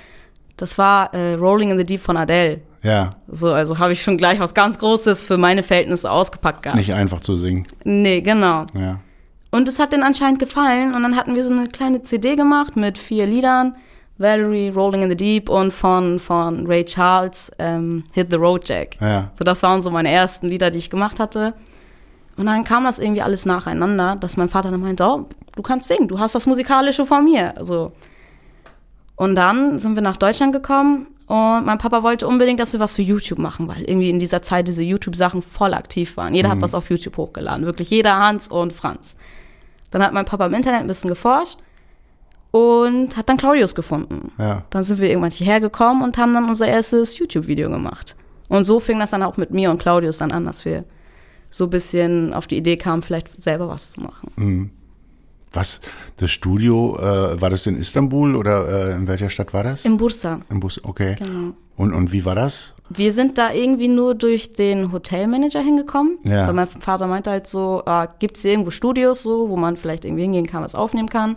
Das 0.56 0.78
war 0.78 1.12
äh, 1.14 1.34
Rolling 1.34 1.70
in 1.70 1.78
the 1.78 1.84
Deep 1.84 2.00
von 2.00 2.16
Adele. 2.16 2.60
Ja, 2.82 3.10
So, 3.28 3.52
also 3.52 3.78
habe 3.78 3.92
ich 3.92 4.02
schon 4.02 4.16
gleich 4.16 4.40
was 4.40 4.54
ganz 4.54 4.78
Großes 4.78 5.22
für 5.22 5.38
meine 5.38 5.62
Verhältnisse 5.62 6.10
ausgepackt 6.10 6.62
gehabt. 6.62 6.78
nicht 6.78 6.94
einfach 6.94 7.20
zu 7.20 7.36
singen. 7.36 7.64
Nee, 7.84 8.20
genau. 8.22 8.66
Ja. 8.78 8.98
Und 9.50 9.68
es 9.68 9.78
hat 9.78 9.92
denen 9.92 10.02
anscheinend 10.02 10.38
gefallen. 10.40 10.94
Und 10.94 11.02
dann 11.02 11.14
hatten 11.16 11.34
wir 11.36 11.42
so 11.44 11.52
eine 11.54 11.68
kleine 11.68 12.02
CD 12.02 12.34
gemacht 12.36 12.76
mit 12.76 12.98
vier 12.98 13.26
Liedern. 13.26 13.76
Valerie, 14.18 14.68
Rolling 14.70 15.02
in 15.02 15.10
the 15.10 15.16
Deep 15.16 15.48
und 15.48 15.72
von, 15.72 16.18
von 16.18 16.66
Ray 16.66 16.84
Charles, 16.84 17.50
ähm, 17.58 18.04
Hit 18.12 18.28
the 18.30 18.36
Road 18.36 18.66
Jack. 18.68 18.96
Ja. 19.00 19.30
So, 19.34 19.44
das 19.44 19.62
waren 19.62 19.80
so 19.82 19.90
meine 19.90 20.10
ersten 20.10 20.48
Lieder, 20.48 20.70
die 20.70 20.78
ich 20.78 20.90
gemacht 20.90 21.18
hatte. 21.20 21.54
Und 22.36 22.46
dann 22.46 22.64
kam 22.64 22.84
das 22.84 22.98
irgendwie 22.98 23.22
alles 23.22 23.44
nacheinander, 23.46 24.16
dass 24.16 24.36
mein 24.36 24.48
Vater 24.48 24.70
dann 24.70 24.80
meinte, 24.80 25.04
oh, 25.04 25.26
du 25.54 25.62
kannst 25.62 25.88
singen, 25.88 26.08
du 26.08 26.18
hast 26.18 26.34
das 26.34 26.46
Musikalische 26.46 27.04
von 27.04 27.24
mir. 27.24 27.54
So. 27.60 27.92
Und 29.16 29.34
dann 29.34 29.78
sind 29.80 29.94
wir 29.94 30.02
nach 30.02 30.16
Deutschland 30.16 30.52
gekommen 30.52 31.06
Und 31.32 31.64
mein 31.64 31.78
Papa 31.78 32.02
wollte 32.02 32.26
unbedingt, 32.26 32.60
dass 32.60 32.74
wir 32.74 32.80
was 32.80 32.96
für 32.96 33.00
YouTube 33.00 33.38
machen, 33.38 33.66
weil 33.66 33.82
irgendwie 33.84 34.10
in 34.10 34.18
dieser 34.18 34.42
Zeit 34.42 34.68
diese 34.68 34.82
YouTube-Sachen 34.82 35.40
voll 35.40 35.72
aktiv 35.72 36.18
waren. 36.18 36.34
Jeder 36.34 36.50
hat 36.50 36.60
was 36.60 36.74
auf 36.74 36.90
YouTube 36.90 37.16
hochgeladen. 37.16 37.64
Wirklich 37.64 37.88
jeder, 37.88 38.18
Hans 38.18 38.48
und 38.48 38.74
Franz. 38.74 39.16
Dann 39.90 40.02
hat 40.02 40.12
mein 40.12 40.26
Papa 40.26 40.44
im 40.44 40.52
Internet 40.52 40.80
ein 40.80 40.86
bisschen 40.86 41.08
geforscht 41.08 41.58
und 42.50 43.16
hat 43.16 43.30
dann 43.30 43.38
Claudius 43.38 43.74
gefunden. 43.74 44.30
Ja. 44.38 44.64
Dann 44.68 44.84
sind 44.84 45.00
wir 45.00 45.08
irgendwann 45.08 45.30
hierher 45.30 45.60
gekommen 45.60 46.02
und 46.02 46.18
haben 46.18 46.34
dann 46.34 46.48
unser 46.48 46.66
erstes 46.66 47.16
YouTube-Video 47.16 47.70
gemacht. 47.70 48.14
Und 48.48 48.64
so 48.64 48.78
fing 48.78 48.98
das 48.98 49.12
dann 49.12 49.22
auch 49.22 49.38
mit 49.38 49.52
mir 49.52 49.70
und 49.70 49.80
Claudius 49.80 50.18
dann 50.18 50.32
an, 50.32 50.44
dass 50.44 50.66
wir 50.66 50.84
so 51.52 51.64
ein 51.64 51.70
bisschen 51.70 52.32
auf 52.32 52.48
die 52.48 52.56
Idee 52.56 52.76
kamen, 52.76 53.02
vielleicht 53.02 53.40
selber 53.40 53.68
was 53.68 53.92
zu 53.92 54.00
machen. 54.00 54.72
Was? 55.52 55.80
Das 56.16 56.30
Studio, 56.30 56.96
äh, 56.98 57.40
war 57.40 57.50
das 57.50 57.66
in 57.66 57.76
Istanbul 57.76 58.34
oder 58.34 58.90
äh, 58.90 58.94
in 58.94 59.06
welcher 59.06 59.28
Stadt 59.28 59.52
war 59.52 59.62
das? 59.62 59.84
Im 59.84 59.98
Bursa. 59.98 60.40
Im 60.50 60.60
Bus, 60.60 60.82
okay. 60.82 61.16
Genau. 61.18 61.52
Und, 61.76 61.92
und 61.92 62.12
wie 62.12 62.24
war 62.24 62.34
das? 62.34 62.72
Wir 62.88 63.12
sind 63.12 63.36
da 63.36 63.52
irgendwie 63.52 63.88
nur 63.88 64.14
durch 64.14 64.52
den 64.54 64.92
Hotelmanager 64.92 65.60
hingekommen. 65.60 66.18
Ja. 66.24 66.46
Weil 66.46 66.54
mein 66.54 66.66
Vater 66.66 67.06
meinte 67.06 67.30
halt 67.30 67.46
so, 67.46 67.82
ah, 67.84 68.06
gibt 68.06 68.38
es 68.38 68.44
irgendwo 68.44 68.70
Studios 68.70 69.22
so, 69.22 69.48
wo 69.50 69.56
man 69.56 69.76
vielleicht 69.76 70.04
irgendwie 70.04 70.22
hingehen 70.22 70.46
kann, 70.46 70.62
was 70.62 70.74
aufnehmen 70.74 71.08
kann. 71.08 71.34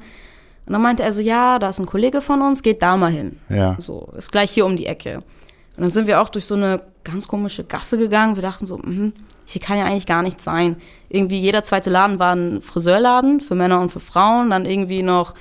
Und 0.66 0.74
dann 0.74 0.82
meinte 0.82 1.04
er 1.04 1.14
so, 1.14 1.22
ja, 1.22 1.60
da 1.60 1.70
ist 1.70 1.80
ein 1.80 1.86
Kollege 1.86 2.22
von 2.22 2.42
uns, 2.42 2.64
geht 2.64 2.82
da 2.82 2.98
mal 2.98 3.12
hin. 3.12 3.40
Ja. 3.50 3.76
So, 3.80 4.14
ist 4.18 4.32
gleich 4.32 4.52
hier 4.52 4.66
um 4.66 4.78
die 4.78 4.86
Ecke. 4.86 5.18
Und 5.18 5.84
dann 5.84 5.92
sind 5.92 6.08
wir 6.08 6.22
auch 6.22 6.30
durch 6.30 6.46
so 6.46 6.56
eine 6.56 6.82
ganz 7.06 7.30
komische 7.30 7.64
Gasse 7.64 7.98
gegangen. 7.98 8.36
Wir 8.36 8.42
dachten 8.42 8.66
so, 8.66 8.78
mhm, 8.78 9.14
hier 9.46 9.62
kann 9.62 9.78
ja 9.78 9.86
eigentlich 9.86 10.06
gar 10.06 10.22
nichts 10.22 10.44
sein. 10.44 10.76
Irgendwie 11.08 11.40
jeder 11.40 11.64
zweite 11.64 11.90
Laden 11.90 12.20
war 12.20 12.36
ein 12.36 12.62
Friseurladen 12.62 13.40
für 13.40 13.56
Männer 13.56 13.80
und 13.80 13.90
für 13.90 14.02
Frauen, 14.02 14.50
dann 14.50 14.66
irgendwie 14.66 15.04
noch 15.04 15.34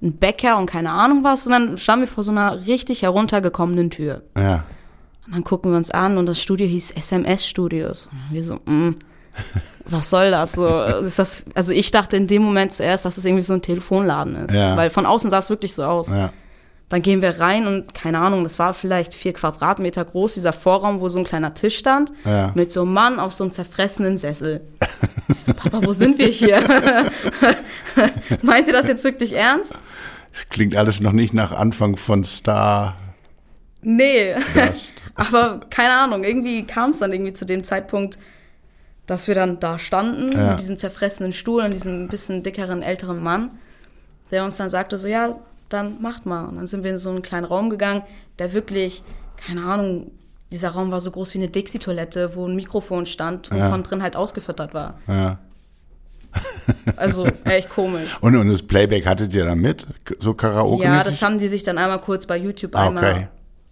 ein 0.00 0.12
Bäcker 0.16 0.56
und 0.56 0.66
keine 0.66 0.92
Ahnung 0.92 1.24
was. 1.24 1.46
Und 1.46 1.52
dann 1.52 1.76
standen 1.76 2.06
wir 2.06 2.08
vor 2.08 2.24
so 2.24 2.30
einer 2.30 2.66
richtig 2.66 3.02
heruntergekommenen 3.02 3.90
Tür. 3.90 4.22
Ja. 4.36 4.64
Und 5.26 5.34
dann 5.34 5.44
gucken 5.44 5.72
wir 5.72 5.76
uns 5.76 5.90
an 5.90 6.16
und 6.16 6.26
das 6.26 6.40
Studio 6.40 6.66
hieß 6.66 6.92
SMS 6.92 7.46
Studios. 7.46 8.08
Und 8.10 8.34
wir 8.34 8.44
so, 8.44 8.54
mm, 8.64 8.94
was 9.86 10.08
soll 10.10 10.30
das 10.30 10.52
so? 10.52 10.84
Ist 11.02 11.18
das? 11.18 11.44
Also 11.54 11.72
ich 11.72 11.90
dachte 11.90 12.16
in 12.16 12.26
dem 12.26 12.42
Moment 12.42 12.72
zuerst, 12.72 13.04
dass 13.04 13.18
es 13.18 13.24
irgendwie 13.24 13.42
so 13.42 13.54
ein 13.54 13.62
Telefonladen 13.62 14.36
ist. 14.36 14.54
Ja. 14.54 14.76
Weil 14.76 14.90
von 14.90 15.04
außen 15.04 15.30
sah 15.30 15.38
es 15.38 15.50
wirklich 15.50 15.74
so 15.74 15.84
aus. 15.84 16.12
Ja. 16.12 16.32
Dann 16.90 17.02
gehen 17.02 17.20
wir 17.20 17.38
rein 17.38 17.66
und 17.66 17.92
keine 17.92 18.18
Ahnung, 18.18 18.44
das 18.44 18.58
war 18.58 18.72
vielleicht 18.72 19.12
vier 19.12 19.34
Quadratmeter 19.34 20.04
groß, 20.06 20.34
dieser 20.34 20.54
Vorraum, 20.54 21.00
wo 21.00 21.08
so 21.10 21.18
ein 21.18 21.24
kleiner 21.24 21.52
Tisch 21.52 21.76
stand, 21.76 22.12
Ja. 22.24 22.52
mit 22.54 22.72
so 22.72 22.82
einem 22.82 22.94
Mann 22.94 23.20
auf 23.20 23.34
so 23.34 23.44
einem 23.44 23.50
zerfressenen 23.50 24.16
Sessel. 24.16 24.60
Ich 25.30 25.44
so, 25.44 25.52
Papa, 25.52 25.82
wo 25.84 25.92
sind 25.92 26.16
wir 26.16 26.28
hier? 26.28 26.58
Meint 28.42 28.66
ihr 28.66 28.72
das 28.72 28.86
jetzt 28.88 29.04
wirklich 29.04 29.34
ernst? 29.34 29.72
Es 30.32 30.48
klingt 30.48 30.74
alles 30.74 31.00
noch 31.00 31.12
nicht 31.12 31.34
nach 31.34 31.52
Anfang 31.52 31.96
von 31.96 32.24
Star 32.24 32.96
Nee. 33.82 34.34
Aber 35.14 35.60
keine 35.70 35.92
Ahnung, 35.94 36.24
irgendwie 36.24 36.64
kam 36.66 36.90
es 36.90 36.98
dann 36.98 37.12
irgendwie 37.12 37.32
zu 37.34 37.44
dem 37.44 37.62
Zeitpunkt, 37.62 38.18
dass 39.06 39.28
wir 39.28 39.34
dann 39.34 39.60
da 39.60 39.78
standen 39.78 40.32
Ja. 40.32 40.50
mit 40.50 40.60
diesem 40.60 40.76
zerfressenen 40.78 41.32
Stuhl 41.32 41.62
und 41.62 41.72
diesem 41.72 42.08
bisschen 42.08 42.42
dickeren, 42.42 42.82
älteren 42.82 43.22
Mann, 43.22 43.50
der 44.30 44.44
uns 44.44 44.56
dann 44.56 44.70
sagte 44.70 44.98
so, 44.98 45.06
ja, 45.08 45.38
dann 45.68 46.00
macht 46.00 46.26
mal. 46.26 46.44
Und 46.46 46.56
dann 46.56 46.66
sind 46.66 46.84
wir 46.84 46.90
in 46.90 46.98
so 46.98 47.10
einen 47.10 47.22
kleinen 47.22 47.44
Raum 47.44 47.70
gegangen, 47.70 48.02
der 48.38 48.52
wirklich, 48.52 49.02
keine 49.36 49.64
Ahnung, 49.64 50.10
dieser 50.50 50.70
Raum 50.70 50.90
war 50.90 51.00
so 51.00 51.10
groß 51.10 51.34
wie 51.34 51.38
eine 51.38 51.48
Dixie-Toilette, 51.48 52.34
wo 52.34 52.46
ein 52.46 52.56
Mikrofon 52.56 53.04
stand, 53.06 53.50
wovon 53.50 53.58
Ja. 53.60 53.78
drin 53.78 54.02
halt 54.02 54.16
ausgefüttert 54.16 54.72
war. 54.74 54.98
ja. 55.06 55.38
Also 56.96 57.26
echt 57.44 57.70
komisch. 57.70 58.16
Und, 58.20 58.36
und 58.36 58.48
das 58.48 58.62
Playback 58.62 59.06
hattet 59.06 59.34
ihr 59.34 59.46
dann 59.46 59.58
mit? 59.60 59.86
So 60.20 60.34
karaoke 60.34 60.84
ja, 60.84 61.02
das 61.02 61.22
haben 61.22 61.38
die 61.38 61.48
sich 61.48 61.62
dann 61.62 61.78
einmal 61.78 62.00
kurz 62.00 62.26
bei 62.26 62.36
YouTube 62.36 62.76
Ah, 62.76 62.88
einmal 62.88 63.12
okay. 63.12 63.28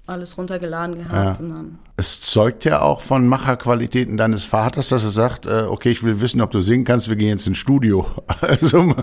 alles 0.07 0.37
runtergeladen 0.39 0.97
gehabt. 0.99 1.39
Ja. 1.39 1.45
Und 1.45 1.49
dann 1.51 1.79
Es 1.99 2.21
zeugt 2.21 2.65
ja 2.67 2.83
auch 2.83 3.01
von 3.01 3.27
Macherqualitäten 3.27 4.19
deines 4.19 4.45
Vaters, 4.45 4.91
dass 4.91 5.03
er 5.05 5.11
sagt, 5.11 5.47
äh, 5.47 5.63
okay, 5.69 5.91
ich 5.91 6.03
will 6.03 6.21
wissen, 6.21 6.43
ob 6.43 6.51
du 6.51 6.61
singen 6.61 6.85
kannst, 6.85 7.09
wir 7.09 7.17
gehen 7.17 7.31
jetzt 7.31 7.47
ins 7.47 7.59
Studio. 7.59 8.05
Also 8.43 8.95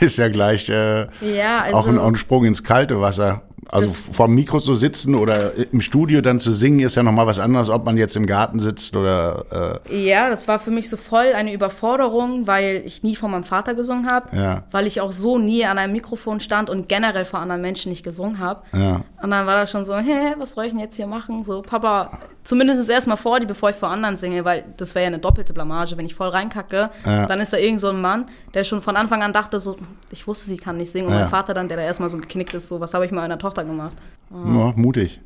ist 0.00 0.18
ja 0.18 0.28
gleich 0.28 0.68
äh, 0.68 1.06
Ja, 1.22 1.60
also- 1.62 1.76
auch, 1.78 1.86
ein, 1.86 1.98
auch 1.98 2.06
ein 2.08 2.16
Sprung 2.16 2.44
ins 2.44 2.62
kalte 2.62 3.00
Wasser. 3.00 3.42
Also 3.68 3.92
vor 4.12 4.26
dem 4.26 4.36
Mikro 4.36 4.60
zu 4.60 4.76
sitzen 4.76 5.16
oder 5.16 5.50
im 5.72 5.80
Studio 5.80 6.20
dann 6.20 6.38
zu 6.38 6.52
singen, 6.52 6.78
ist 6.78 6.94
ja 6.94 7.02
nochmal 7.02 7.26
was 7.26 7.40
anderes, 7.40 7.68
ob 7.68 7.84
man 7.84 7.96
jetzt 7.96 8.14
im 8.14 8.24
Garten 8.24 8.60
sitzt 8.60 8.94
oder 8.94 9.80
äh, 9.90 10.06
Ja, 10.08 10.30
das 10.30 10.46
war 10.46 10.60
für 10.60 10.70
mich 10.70 10.88
so 10.88 10.96
voll 10.96 11.32
eine 11.34 11.52
Überforderung, 11.52 12.46
weil 12.46 12.82
ich 12.84 13.02
nie 13.02 13.16
von 13.16 13.32
meinem 13.32 13.42
Vater 13.42 13.74
gesungen 13.74 14.08
habe, 14.08 14.36
Ja. 14.36 14.62
weil 14.70 14.86
ich 14.86 15.00
auch 15.00 15.10
so 15.10 15.38
nie 15.38 15.64
an 15.64 15.78
einem 15.78 15.94
Mikrofon 15.94 16.38
stand 16.38 16.70
und 16.70 16.88
generell 16.88 17.24
vor 17.24 17.40
anderen 17.40 17.60
Menschen 17.60 17.90
nicht 17.90 18.04
gesungen 18.04 18.38
habe. 18.38 18.62
Ja. 18.72 19.00
Und 19.20 19.30
dann 19.32 19.46
war 19.48 19.56
das 19.56 19.68
schon 19.72 19.84
so, 19.84 19.94
hä, 19.96 20.34
was 20.38 20.52
soll 20.52 20.66
ich 20.66 20.70
denn 20.70 20.78
jetzt 20.80 20.94
hier 20.94 21.08
machen? 21.08 21.42
So, 21.42 21.62
Papa, 21.62 22.20
zumindest 22.44 22.88
erstmal 22.88 23.16
vor 23.16 23.40
die, 23.40 23.46
bevor 23.46 23.70
ich 23.70 23.76
vor 23.76 23.90
anderen 23.90 24.16
singe, 24.16 24.44
weil 24.44 24.64
das 24.76 24.94
wäre 24.94 25.04
ja 25.04 25.06
eine 25.08 25.18
doppelte 25.18 25.52
Blamage, 25.52 25.96
wenn 25.96 26.06
ich 26.06 26.14
voll 26.14 26.28
reinkacke. 26.28 26.90
Ja. 27.04 27.26
Dann 27.26 27.40
ist 27.40 27.52
da 27.52 27.56
irgend 27.56 27.80
so 27.80 27.88
ein 27.88 28.00
Mann, 28.00 28.26
der 28.54 28.64
schon 28.64 28.82
von 28.82 28.96
Anfang 28.96 29.22
an 29.22 29.32
dachte 29.32 29.58
so, 29.60 29.76
ich 30.10 30.26
wusste, 30.26 30.46
sie 30.46 30.56
kann 30.56 30.76
nicht 30.76 30.92
singen. 30.92 31.08
Und 31.08 31.14
Ja. 31.14 31.20
mein 31.20 31.28
Vater 31.28 31.54
dann, 31.54 31.68
der 31.68 31.76
da 31.76 31.82
erstmal 31.82 32.10
so 32.10 32.18
geknickt 32.18 32.54
ist, 32.54 32.68
so, 32.68 32.80
was 32.80 32.94
habe 32.94 33.04
ich 33.04 33.10
mit 33.10 33.20
meiner 33.20 33.38
Tochter 33.38 33.64
gemacht? 33.64 33.96
ja, 34.30 34.72
mutig. 34.76 35.20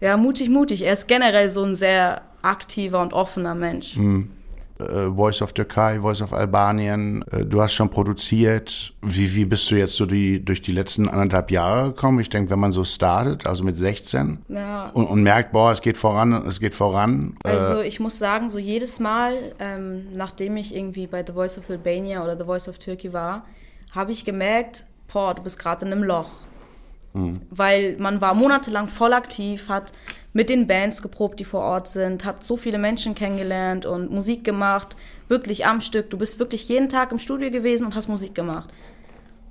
Ja, 0.00 0.16
mutig, 0.16 0.48
mutig. 0.50 0.82
Er 0.82 0.92
ist 0.92 1.06
generell 1.08 1.48
so 1.50 1.62
ein 1.64 1.74
sehr 1.74 2.20
aktiver 2.42 3.00
und 3.00 3.12
offener 3.12 3.54
Mensch. 3.54 3.96
Äh, 4.78 5.10
Voice 5.14 5.40
of 5.42 5.52
Türkei, 5.54 6.00
Voice 6.00 6.20
of 6.20 6.32
Albanien, 6.32 7.24
äh, 7.32 7.44
du 7.46 7.62
hast 7.62 7.72
schon 7.72 7.88
produziert. 7.88 8.92
Wie, 9.02 9.34
wie 9.34 9.44
bist 9.46 9.70
du 9.70 9.76
jetzt 9.76 9.94
so 9.94 10.04
die, 10.06 10.44
durch 10.44 10.60
die 10.60 10.72
letzten 10.72 11.08
anderthalb 11.08 11.50
Jahre 11.50 11.88
gekommen? 11.92 12.18
Ich 12.20 12.28
denke, 12.28 12.50
wenn 12.50 12.58
man 12.58 12.72
so 12.72 12.84
startet, 12.84 13.46
also 13.46 13.64
mit 13.64 13.76
16 13.78 14.38
Ja. 14.48 14.90
und, 14.90 15.06
und 15.06 15.22
merkt, 15.22 15.52
boah, 15.52 15.72
es 15.72 15.80
geht 15.80 15.96
voran, 15.96 16.32
es 16.46 16.60
geht 16.60 16.74
voran. 16.74 17.36
äh, 17.44 17.48
Also 17.50 17.80
ich 17.80 18.00
muss 18.00 18.18
sagen, 18.18 18.50
so 18.50 18.58
jedes 18.58 19.00
Mal, 19.00 19.54
ähm, 19.58 20.08
nachdem 20.14 20.56
ich 20.58 20.74
irgendwie 20.74 21.06
bei 21.06 21.24
The 21.26 21.32
Voice 21.32 21.58
of 21.58 21.70
Albania 21.70 22.22
oder 22.22 22.36
The 22.36 22.44
Voice 22.44 22.68
of 22.68 22.78
Turkey 22.78 23.12
war, 23.12 23.44
habe 23.92 24.12
ich 24.12 24.24
gemerkt, 24.24 24.84
boah, 25.12 25.32
du 25.34 25.42
bist 25.42 25.58
gerade 25.58 25.86
in 25.86 25.92
einem 25.92 26.02
Loch. 26.04 26.30
Weil 27.50 27.96
man 27.98 28.20
war 28.20 28.34
monatelang 28.34 28.88
voll 28.88 29.12
aktiv, 29.12 29.68
hat 29.68 29.92
mit 30.32 30.50
den 30.50 30.66
Bands 30.66 31.00
geprobt, 31.00 31.40
die 31.40 31.44
vor 31.44 31.62
Ort 31.62 31.88
sind, 31.88 32.24
hat 32.24 32.44
so 32.44 32.56
viele 32.56 32.78
Menschen 32.78 33.14
kennengelernt 33.14 33.86
und 33.86 34.10
Musik 34.10 34.44
gemacht, 34.44 34.96
wirklich 35.28 35.66
am 35.66 35.80
Stück. 35.80 36.10
Du 36.10 36.18
bist 36.18 36.38
wirklich 36.38 36.68
jeden 36.68 36.88
Tag 36.90 37.12
im 37.12 37.18
Studio 37.18 37.50
gewesen 37.50 37.86
und 37.86 37.94
hast 37.94 38.08
Musik 38.08 38.34
gemacht. 38.34 38.70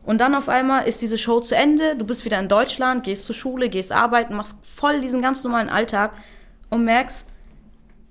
Und 0.05 0.21
dann 0.21 0.35
auf 0.35 0.49
einmal 0.49 0.87
ist 0.87 1.01
diese 1.01 1.17
Show 1.17 1.39
zu 1.39 1.55
Ende, 1.55 1.95
du 1.95 2.05
bist 2.05 2.25
wieder 2.25 2.39
in 2.39 2.47
Deutschland, 2.47 3.03
gehst 3.03 3.25
zur 3.25 3.33
Schule, 3.33 3.69
gehst 3.69 3.91
arbeiten, 3.91 4.35
machst 4.35 4.59
voll 4.63 5.01
diesen 5.01 5.21
ganz 5.21 5.43
normalen 5.43 5.69
Alltag 5.69 6.11
und 6.69 6.85
merkst, 6.85 7.27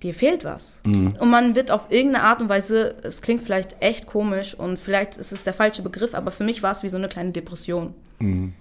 dir 0.03 0.13
fehlt 0.13 0.45
was. 0.45 0.83
Und 1.21 1.31
man 1.31 1.55
wird 1.55 1.71
auf 1.71 1.91
irgendeine 1.91 2.25
Art 2.25 2.41
und 2.41 2.49
Weise, 2.49 2.97
es 3.05 3.23
klingt 3.23 3.41
vielleicht 3.41 3.77
echt 3.81 4.07
komisch 4.07 4.55
und 4.55 4.79
vielleicht 4.79 5.17
ist 5.17 5.31
es 5.31 5.45
der 5.45 5.55
falsche 5.55 5.83
Begriff, 5.83 6.15
aber 6.15 6.33
für 6.33 6.43
mich 6.43 6.63
war 6.63 6.73
es 6.73 6.83
wie 6.83 6.89
so 6.89 6.97
eine 6.97 7.09
kleine 7.09 7.31
Depression. 7.31 7.95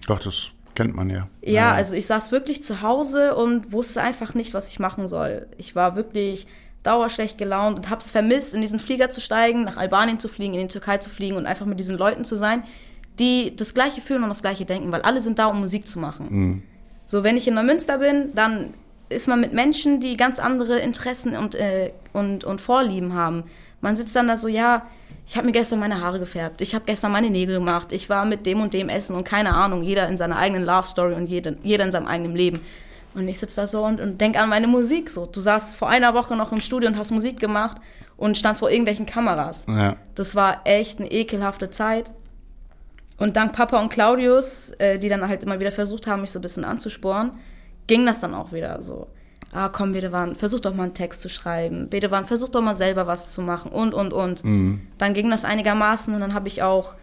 doch, 0.06 0.20
das 0.20 0.53
kennt 0.74 0.94
man 0.94 1.10
ja. 1.10 1.28
Ja, 1.42 1.72
also 1.72 1.94
ich 1.94 2.06
saß 2.06 2.32
wirklich 2.32 2.62
zu 2.62 2.82
Hause 2.82 3.34
und 3.36 3.72
wusste 3.72 4.02
einfach 4.02 4.34
nicht, 4.34 4.54
was 4.54 4.68
ich 4.68 4.78
machen 4.78 5.06
soll. 5.06 5.46
Ich 5.58 5.74
war 5.74 5.96
wirklich 5.96 6.46
dauerschlecht 6.82 7.38
gelaunt 7.38 7.78
und 7.78 7.90
hab's 7.90 8.10
vermisst, 8.10 8.54
in 8.54 8.60
diesen 8.60 8.78
Flieger 8.78 9.10
zu 9.10 9.20
steigen, 9.20 9.64
nach 9.64 9.76
Albanien 9.76 10.18
zu 10.18 10.28
fliegen, 10.28 10.54
in 10.54 10.68
die 10.68 10.72
Türkei 10.72 10.98
zu 10.98 11.08
fliegen 11.08 11.36
und 11.36 11.46
einfach 11.46 11.66
mit 11.66 11.80
diesen 11.80 11.96
Leuten 11.96 12.24
zu 12.24 12.36
sein, 12.36 12.62
die 13.18 13.54
das 13.56 13.74
Gleiche 13.74 14.00
fühlen 14.00 14.22
und 14.22 14.28
das 14.28 14.42
Gleiche 14.42 14.64
denken, 14.64 14.92
weil 14.92 15.02
alle 15.02 15.20
sind 15.20 15.38
da, 15.38 15.46
um 15.46 15.60
Musik 15.60 15.86
zu 15.86 15.98
machen. 15.98 16.62
So, 17.06 17.24
wenn 17.24 17.36
ich 17.36 17.48
in 17.48 17.54
Neumünster 17.54 17.98
bin, 17.98 18.34
dann 18.34 18.74
ist 19.08 19.28
man 19.28 19.40
mit 19.40 19.52
Menschen, 19.52 20.00
die 20.00 20.16
ganz 20.16 20.38
andere 20.38 20.78
Interessen 20.78 21.36
und, 21.36 21.54
äh, 21.54 21.92
und, 22.12 22.44
und 22.44 22.60
Vorlieben 22.60 23.14
haben. 23.14 23.44
Man 23.80 23.96
sitzt 23.96 24.16
dann 24.16 24.28
da 24.28 24.36
so, 24.36 24.48
ja, 24.48 24.86
ich 25.26 25.36
habe 25.36 25.46
mir 25.46 25.52
gestern 25.52 25.78
meine 25.78 26.00
Haare 26.00 26.18
gefärbt, 26.18 26.60
ich 26.60 26.74
habe 26.74 26.84
gestern 26.84 27.12
meine 27.12 27.30
Nägel 27.30 27.58
gemacht, 27.58 27.92
ich 27.92 28.10
war 28.10 28.24
mit 28.24 28.44
dem 28.46 28.60
und 28.60 28.74
dem 28.74 28.88
essen 28.88 29.16
und 29.16 29.24
keine 29.24 29.54
Ahnung, 29.54 29.82
jeder 29.82 30.08
in 30.08 30.16
seiner 30.16 30.36
eigenen 30.36 30.64
Love 30.64 30.86
Story 30.86 31.14
und 31.14 31.26
jeder, 31.26 31.54
jeder 31.62 31.84
in 31.84 31.92
seinem 31.92 32.06
eigenen 32.06 32.36
Leben. 32.36 32.60
Und 33.14 33.28
ich 33.28 33.38
sitze 33.38 33.60
da 33.60 33.66
so 33.66 33.84
und, 33.84 34.00
und 34.00 34.20
denk 34.20 34.36
an 34.38 34.48
meine 34.48 34.66
Musik 34.66 35.08
so. 35.08 35.24
Du 35.24 35.40
saßt 35.40 35.76
vor 35.76 35.88
einer 35.88 36.14
Woche 36.14 36.34
noch 36.34 36.50
im 36.52 36.60
Studio 36.60 36.88
und 36.88 36.98
hast 36.98 37.12
Musik 37.12 37.38
gemacht 37.38 37.76
und 38.16 38.36
standst 38.36 38.58
vor 38.58 38.70
irgendwelchen 38.70 39.06
Kameras. 39.06 39.66
Ja. 39.68 39.96
Das 40.16 40.34
war 40.34 40.62
echt 40.64 40.98
eine 40.98 41.10
ekelhafte 41.10 41.70
Zeit. 41.70 42.12
Und 43.16 43.36
dank 43.36 43.52
Papa 43.52 43.80
und 43.80 43.90
Claudius, 43.90 44.72
äh, 44.78 44.98
die 44.98 45.08
dann 45.08 45.26
halt 45.28 45.44
immer 45.44 45.60
wieder 45.60 45.70
versucht 45.70 46.08
haben, 46.08 46.22
mich 46.22 46.32
so 46.32 46.40
ein 46.40 46.42
bisschen 46.42 46.64
anzusporen, 46.64 47.32
ging 47.86 48.04
das 48.04 48.18
dann 48.18 48.34
auch 48.34 48.52
wieder 48.52 48.82
so. 48.82 49.06
Ah, 49.52 49.68
komm, 49.68 49.92
Bedewan, 49.92 50.34
versuch 50.34 50.60
doch 50.60 50.74
mal 50.74 50.84
einen 50.84 50.94
Text 50.94 51.20
zu 51.22 51.28
schreiben. 51.28 51.88
Bedewan, 51.88 52.24
versuch 52.24 52.48
doch 52.48 52.60
mal 52.62 52.74
selber 52.74 53.06
was 53.06 53.32
zu 53.32 53.40
machen 53.42 53.70
und, 53.70 53.94
und, 53.94 54.12
und. 54.12 54.42
Dann 54.98 55.14
ging 55.14 55.30
das 55.30 55.44
einigermaßen 55.44 56.12
und 56.14 56.20
dann 56.20 56.34
habe 56.34 56.48
ich 56.48 56.62
auch 56.62 56.94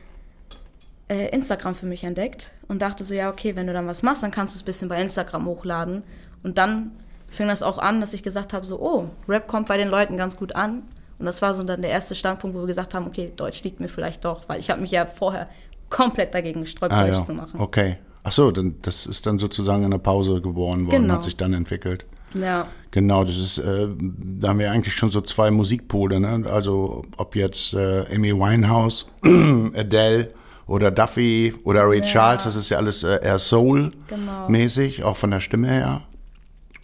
äh, 1.07 1.29
Instagram 1.29 1.75
für 1.75 1.85
mich 1.85 2.03
entdeckt 2.03 2.51
und 2.67 2.81
dachte 2.81 3.03
so, 3.03 3.13
ja, 3.13 3.29
okay, 3.29 3.55
wenn 3.55 3.67
du 3.67 3.73
dann 3.73 3.87
was 3.87 4.03
machst, 4.03 4.23
dann 4.23 4.31
kannst 4.31 4.55
du 4.55 4.57
es 4.57 4.63
ein 4.63 4.65
bisschen 4.65 4.89
bei 4.89 5.01
Instagram 5.01 5.45
hochladen. 5.45 6.03
Und 6.43 6.57
dann 6.57 6.91
fing 7.29 7.47
das 7.47 7.63
auch 7.63 7.77
an, 7.77 8.01
dass 8.01 8.13
ich 8.13 8.23
gesagt 8.23 8.53
habe, 8.53 8.65
so, 8.65 8.79
oh, 8.81 9.05
Rap 9.27 9.47
kommt 9.47 9.67
bei 9.67 9.77
den 9.77 9.87
Leuten 9.89 10.17
ganz 10.17 10.37
gut 10.37 10.55
an. 10.55 10.83
Und 11.19 11.25
das 11.25 11.41
war 11.41 11.53
so 11.53 11.63
dann 11.63 11.81
der 11.81 11.91
erste 11.91 12.15
Standpunkt, 12.15 12.55
wo 12.55 12.61
wir 12.61 12.67
gesagt 12.67 12.93
haben, 12.93 13.05
okay, 13.07 13.31
Deutsch 13.35 13.63
liegt 13.63 13.79
mir 13.79 13.87
vielleicht 13.87 14.25
doch, 14.25 14.49
weil 14.49 14.59
ich 14.59 14.69
habe 14.71 14.81
mich 14.81 14.91
ja 14.91 15.05
vorher 15.05 15.47
komplett 15.89 16.33
dagegen 16.33 16.61
gesträubt, 16.61 16.93
Ah, 16.93 17.05
Deutsch 17.05 17.19
ja. 17.19 17.25
zu 17.25 17.33
machen. 17.33 17.59
Okay. 17.59 17.97
Ach 18.23 18.31
so, 18.31 18.51
dann, 18.51 18.75
das 18.81 19.05
ist 19.05 19.25
dann 19.25 19.39
sozusagen 19.39 19.83
in 19.83 19.91
der 19.91 19.97
Pause 19.97 20.41
geboren 20.41 20.85
worden, 20.85 21.01
Genau. 21.03 21.15
hat 21.15 21.23
sich 21.23 21.37
dann 21.37 21.53
entwickelt. 21.53 22.05
Ja. 22.33 22.67
Genau, 22.91 23.23
das 23.23 23.37
ist, 23.37 23.57
äh, 23.59 23.87
da 23.99 24.49
haben 24.49 24.59
wir 24.59 24.71
eigentlich 24.71 24.93
schon 24.95 25.09
so 25.09 25.21
zwei 25.21 25.49
Musikpole, 25.51 26.19
ne? 26.19 26.43
Also 26.51 27.05
ob 27.17 27.35
jetzt 27.35 27.73
äh, 27.73 28.05
Amy 28.13 28.33
Winehouse, 28.33 29.05
Adele 29.23 30.33
oder 30.67 30.91
Duffy 30.91 31.53
oder 31.63 31.87
Ray 31.87 31.99
Ja. 31.99 32.05
Charles, 32.05 32.43
das 32.43 32.55
ist 32.55 32.69
ja 32.69 32.77
alles 32.77 33.03
äh, 33.03 33.19
eher 33.23 33.39
Soul-mäßig, 33.39 34.97
Genau. 34.97 35.07
auch 35.09 35.17
von 35.17 35.31
der 35.31 35.41
Stimme 35.41 35.67
her. 35.69 36.01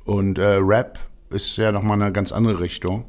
Und 0.06 0.38
äh, 0.38 0.58
Rap 0.62 0.98
ist 1.30 1.58
ja 1.58 1.72
nochmal 1.72 2.02
eine 2.02 2.12
ganz 2.14 2.32
andere 2.32 2.60
Richtung. 2.62 3.04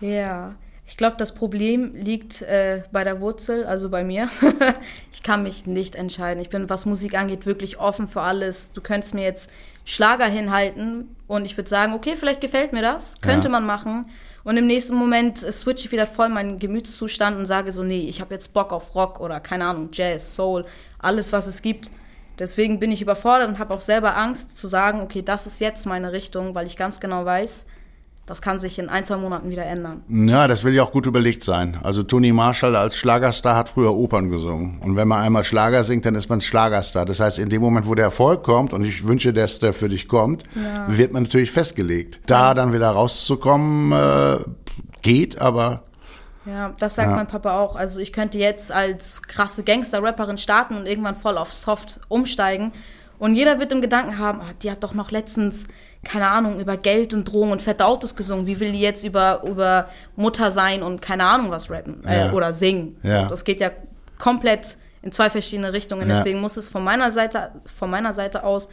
Ja, 0.00 0.54
ich 0.90 0.96
glaube, 0.96 1.14
das 1.16 1.34
Problem 1.34 1.94
liegt 1.94 2.42
äh, 2.42 2.82
bei 2.90 3.04
der 3.04 3.20
Wurzel, 3.20 3.64
also 3.64 3.90
bei 3.90 4.02
mir. 4.02 4.28
ich 5.12 5.22
kann 5.22 5.44
mich 5.44 5.64
nicht 5.64 5.94
entscheiden. 5.94 6.42
Ich 6.42 6.48
bin, 6.50 6.68
was 6.68 6.84
Musik 6.84 7.16
angeht, 7.16 7.46
wirklich 7.46 7.78
offen 7.78 8.08
für 8.08 8.22
alles. 8.22 8.72
Du 8.72 8.80
könntest 8.80 9.14
mir 9.14 9.22
jetzt 9.22 9.52
Schlager 9.84 10.26
hinhalten 10.26 11.14
und 11.28 11.44
ich 11.44 11.56
würde 11.56 11.70
sagen, 11.70 11.94
okay, 11.94 12.16
vielleicht 12.16 12.40
gefällt 12.40 12.72
mir 12.72 12.82
das, 12.82 13.20
könnte 13.20 13.46
Ja. 13.46 13.52
man 13.52 13.64
machen. 13.66 14.06
Und 14.42 14.56
im 14.56 14.66
nächsten 14.66 14.96
Moment 14.96 15.44
äh, 15.44 15.52
switche 15.52 15.86
ich 15.86 15.92
wieder 15.92 16.08
voll 16.08 16.28
meinen 16.28 16.58
Gemütszustand 16.58 17.36
und 17.38 17.46
sage 17.46 17.70
so, 17.70 17.84
nee, 17.84 18.08
ich 18.08 18.20
habe 18.20 18.34
jetzt 18.34 18.52
Bock 18.52 18.72
auf 18.72 18.92
Rock 18.96 19.20
oder 19.20 19.38
keine 19.38 19.66
Ahnung, 19.66 19.90
Jazz, 19.92 20.34
Soul, 20.34 20.64
alles, 20.98 21.32
was 21.32 21.46
es 21.46 21.62
gibt. 21.62 21.92
Deswegen 22.40 22.80
bin 22.80 22.90
ich 22.90 23.00
überfordert 23.00 23.48
und 23.48 23.60
habe 23.60 23.74
auch 23.74 23.80
selber 23.80 24.16
Angst 24.16 24.56
zu 24.56 24.66
sagen, 24.66 25.02
okay, 25.02 25.22
das 25.22 25.46
ist 25.46 25.60
jetzt 25.60 25.86
meine 25.86 26.10
Richtung, 26.10 26.56
weil 26.56 26.66
ich 26.66 26.76
ganz 26.76 26.98
genau 26.98 27.24
weiß, 27.24 27.64
das 28.30 28.40
kann 28.40 28.60
sich 28.60 28.78
in 28.78 28.88
ein, 28.88 29.04
zwei 29.04 29.16
Monaten 29.16 29.50
wieder 29.50 29.64
ändern. 29.66 30.04
Ja, 30.08 30.46
das 30.46 30.62
will 30.62 30.72
ja 30.72 30.84
auch 30.84 30.92
gut 30.92 31.04
überlegt 31.06 31.42
sein. 31.42 31.78
Also 31.82 32.04
Tony 32.04 32.32
Marshall 32.32 32.76
als 32.76 32.96
Schlagerstar 32.96 33.56
hat 33.56 33.68
früher 33.68 33.92
Opern 33.92 34.30
gesungen. 34.30 34.78
Und 34.82 34.94
wenn 34.94 35.08
man 35.08 35.20
einmal 35.20 35.42
Schlager 35.42 35.82
singt, 35.82 36.06
dann 36.06 36.14
ist 36.14 36.28
man 36.28 36.40
Schlagerstar. 36.40 37.04
Das 37.06 37.18
heißt, 37.18 37.40
in 37.40 37.48
dem 37.48 37.60
Moment, 37.60 37.88
wo 37.88 37.96
der 37.96 38.04
Erfolg 38.04 38.44
kommt, 38.44 38.72
und 38.72 38.84
ich 38.84 39.04
wünsche, 39.04 39.32
dass 39.32 39.58
der 39.58 39.72
für 39.72 39.88
dich 39.88 40.06
kommt, 40.06 40.44
wird 40.86 41.12
man 41.12 41.24
natürlich 41.24 41.50
festgelegt. 41.50 42.20
Da 42.26 42.54
dann 42.54 42.72
wieder 42.72 42.90
rauszukommen, 42.90 43.90
äh, 43.92 44.38
geht, 45.02 45.40
aber 45.40 45.82
Ja, 46.46 46.72
das 46.78 46.94
sagt 46.94 47.10
Ja. 47.10 47.16
mein 47.16 47.26
Papa 47.26 47.58
auch. 47.58 47.74
Also 47.76 48.00
ich 48.00 48.12
könnte 48.12 48.38
jetzt 48.38 48.72
als 48.72 49.22
krasse 49.22 49.62
Gangster-Rapperin 49.64 50.38
starten 50.38 50.76
und 50.76 50.86
irgendwann 50.86 51.14
voll 51.14 51.36
auf 51.36 51.52
Soft 51.52 52.00
umsteigen. 52.08 52.72
Und 53.20 53.36
jeder 53.36 53.60
wird 53.60 53.70
im 53.70 53.80
Gedanken 53.80 54.18
haben, 54.18 54.40
ah, 54.40 54.50
die 54.62 54.70
hat 54.70 54.82
doch 54.82 54.94
noch 54.94 55.10
letztens, 55.12 55.68
keine 56.02 56.26
Ahnung, 56.28 56.58
über 56.58 56.76
Geld 56.76 57.14
und 57.14 57.24
Drogen 57.30 57.52
und 57.52 57.62
fette 57.62 57.84
Autos 57.84 58.16
gesungen. 58.16 58.46
Wie 58.46 58.58
will 58.58 58.72
die 58.72 58.80
jetzt 58.80 59.04
über, 59.04 59.42
über 59.44 59.88
Mutter 60.16 60.50
sein 60.50 60.82
und 60.82 61.00
keine 61.02 61.24
Ahnung 61.24 61.50
was 61.50 61.70
rappen 61.70 62.02
äh, 62.06 62.26
Ja. 62.26 62.32
oder 62.32 62.52
singen? 62.52 62.96
Ja. 63.04 63.24
So, 63.24 63.28
das 63.28 63.44
geht 63.44 63.60
ja 63.60 63.70
komplett 64.18 64.78
in 65.02 65.12
zwei 65.12 65.30
verschiedene 65.30 65.72
Richtungen. 65.72 66.08
Ja. 66.08 66.16
Deswegen 66.16 66.40
muss 66.40 66.56
es 66.56 66.68
von 66.68 66.82
meiner 66.82 67.10
Seite, 67.10 67.52
von 67.66 67.90
meiner 67.90 68.12
Seite 68.12 68.42
aus 68.42 68.68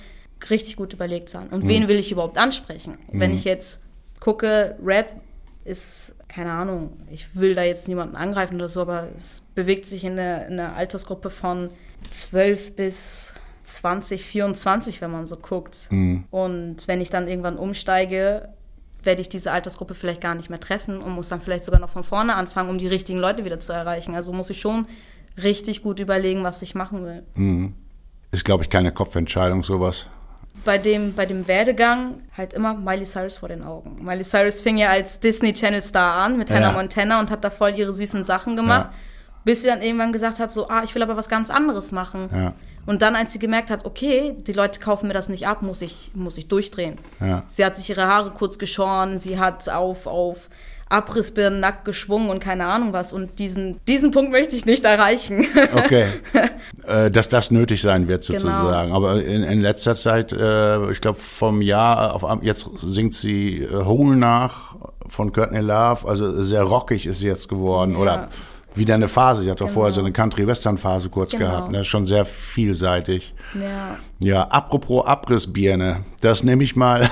richtig 0.50 0.76
gut 0.78 0.94
überlegt 0.94 1.30
sein. 1.30 1.48
Und 1.50 1.64
Mhm. 1.66 1.68
wen 1.70 1.88
will 1.90 1.98
ich 2.00 2.12
überhaupt 2.12 2.38
ansprechen? 2.38 2.98
Wenn 3.12 3.34
ich 3.34 3.44
jetzt 3.44 3.84
gucke, 4.20 4.78
Rap 4.84 5.12
ist, 5.66 6.16
keine 6.30 6.52
Ahnung, 6.54 6.94
ich 7.12 7.36
will 7.36 7.54
da 7.56 7.64
jetzt 7.64 7.88
niemanden 7.90 8.16
angreifen 8.16 8.56
oder 8.56 8.70
so, 8.70 8.82
aber 8.82 9.10
es 9.18 9.42
bewegt 9.56 9.86
sich 9.86 10.06
in 10.06 10.16
der, 10.16 10.48
in 10.48 10.56
der 10.58 10.76
Altersgruppe 10.76 11.30
von 11.30 11.70
12 12.10 12.76
bis 12.78 13.34
20, 13.68 14.24
24, 14.24 15.02
wenn 15.02 15.12
man 15.12 15.26
so 15.28 15.36
guckt. 15.38 15.90
Und 16.32 16.88
wenn 16.88 17.02
ich 17.02 17.10
dann 17.10 17.28
irgendwann 17.28 17.58
umsteige, 17.58 18.50
werde 19.04 19.22
ich 19.22 19.30
diese 19.30 19.52
Altersgruppe 19.52 19.94
vielleicht 19.94 20.22
gar 20.22 20.36
nicht 20.36 20.50
mehr 20.50 20.60
treffen 20.60 21.02
und 21.02 21.12
muss 21.14 21.30
dann 21.30 21.42
vielleicht 21.42 21.64
sogar 21.64 21.80
noch 21.80 21.90
von 21.90 22.04
vorne 22.04 22.36
anfangen, 22.36 22.70
um 22.70 22.78
die 22.78 22.88
richtigen 22.88 23.20
Leute 23.20 23.46
wieder 23.46 23.60
zu 23.60 23.72
erreichen. 23.74 24.16
Also 24.16 24.34
muss 24.34 24.50
ich 24.50 24.60
schon 24.60 24.88
richtig 25.42 25.84
gut 25.84 26.00
überlegen, 26.00 26.44
was 26.44 26.62
ich 26.62 26.76
machen 26.76 27.04
will. 27.06 27.72
ist, 28.32 28.44
glaube 28.46 28.64
ich, 28.64 28.70
keine 28.70 28.92
Kopfentscheidung, 28.92 29.64
sowas. 29.64 30.08
bei 30.66 30.78
dem, 30.78 31.14
bei 31.14 31.26
dem 31.26 31.48
Werdegang 31.48 32.22
halt 32.36 32.54
immer 32.54 32.74
Miley 32.74 33.06
Cyrus 33.06 33.38
vor 33.38 33.48
den 33.50 33.64
Augen. 33.64 34.04
Miley 34.04 34.24
Cyrus 34.24 34.60
fing 34.60 34.78
ja 34.78 34.90
als 34.90 35.20
Disney 35.20 35.54
Channel 35.54 35.82
Star 35.84 36.16
an 36.26 36.38
mit 36.38 36.50
Hannah 36.50 36.72
Ja. 36.72 36.74
Montana 36.74 37.20
und 37.20 37.30
hat 37.32 37.44
da 37.44 37.50
voll 37.52 37.74
ihre 37.76 37.94
süßen 37.94 38.24
Sachen 38.24 38.56
gemacht, 38.56 38.90
Ja. 38.92 38.98
bis 39.46 39.62
sie 39.62 39.68
dann 39.68 39.82
irgendwann 39.84 40.12
gesagt 40.12 40.40
hat, 40.40 40.52
so, 40.52 40.68
ah, 40.68 40.82
ich 40.84 40.94
will 40.96 41.04
aber 41.04 41.16
was 41.16 41.30
ganz 41.30 41.52
anderes 41.52 41.92
machen. 41.92 42.30
Ja. 42.34 42.54
Und 42.88 43.02
dann, 43.04 43.16
als 43.16 43.34
sie 43.34 43.40
gemerkt 43.40 43.70
hat, 43.70 43.86
okay, 43.86 44.36
die 44.48 44.54
Leute 44.54 44.80
kaufen 44.80 45.08
mir 45.08 45.14
das 45.14 45.30
nicht 45.30 45.46
ab, 45.46 45.62
muss 45.62 45.82
ich, 45.84 46.10
muss 46.16 46.38
ich 46.38 46.48
durchdrehen. 46.48 46.98
Ja. 47.20 47.44
Sie 47.50 47.64
hat 47.64 47.78
sich 47.78 47.90
ihre 47.90 48.08
Haare 48.08 48.32
kurz 48.32 48.58
geschoren, 48.58 49.20
sie 49.20 49.38
hat 49.38 49.70
auf, 49.70 50.08
auf 50.08 50.50
Abrissbirnen 50.90 51.60
nackt 51.60 51.84
geschwungen 51.84 52.30
und 52.30 52.40
keine 52.40 52.66
Ahnung 52.66 52.94
was. 52.94 53.12
Und 53.12 53.40
diesen, 53.40 53.80
diesen 53.88 54.12
Punkt 54.12 54.32
möchte 54.32 54.56
ich 54.56 54.66
nicht 54.66 54.84
erreichen. 54.86 55.46
Okay. 55.76 56.06
äh, 56.88 57.12
dass 57.12 57.28
das 57.30 57.52
nötig 57.52 57.82
sein 57.82 58.08
wird, 58.08 58.26
Genau. 58.26 58.40
sozusagen. 58.40 58.94
Aber 58.94 59.22
in, 59.22 59.44
in 59.44 59.60
letzter 59.60 59.96
Zeit, 59.96 60.32
äh, 60.32 60.90
ich 60.92 61.02
glaube, 61.02 61.20
vom 61.20 61.62
Jahr 61.62 62.16
auf 62.16 62.26
jetzt 62.42 62.70
singt 62.82 63.14
sie 63.14 63.64
äh, 63.64 63.84
Hole 63.84 64.16
nach 64.16 64.76
von 65.10 65.34
Courtney 65.34 65.60
Love. 65.60 66.08
Also 66.08 66.42
sehr 66.42 66.64
rockig 66.64 67.06
ist 67.06 67.20
sie 67.20 67.28
jetzt 67.28 67.50
geworden. 67.50 67.92
Ja. 67.92 67.98
Oder 67.98 68.30
wieder 68.78 68.96
eine 68.96 69.08
Phase. 69.08 69.42
Sie 69.44 69.52
hat 69.52 69.60
doch 69.62 69.66
Genau. 69.68 69.74
vorher 69.76 69.94
so 69.94 70.00
eine 70.02 70.12
Country-Western-Phase 70.12 71.10
kurz 71.10 71.32
Genau. 71.32 71.46
gehabt. 71.46 71.72
Ne? 71.72 71.84
Schon 71.86 72.06
sehr 72.06 72.26
vielseitig. 72.26 73.34
ja. 73.60 73.98
Ja, 74.20 74.44
apropos 74.48 75.06
Abrissbirne, 75.06 76.04
das 76.22 76.42
nehme 76.44 76.64
ich 76.64 76.76
mal 76.76 77.08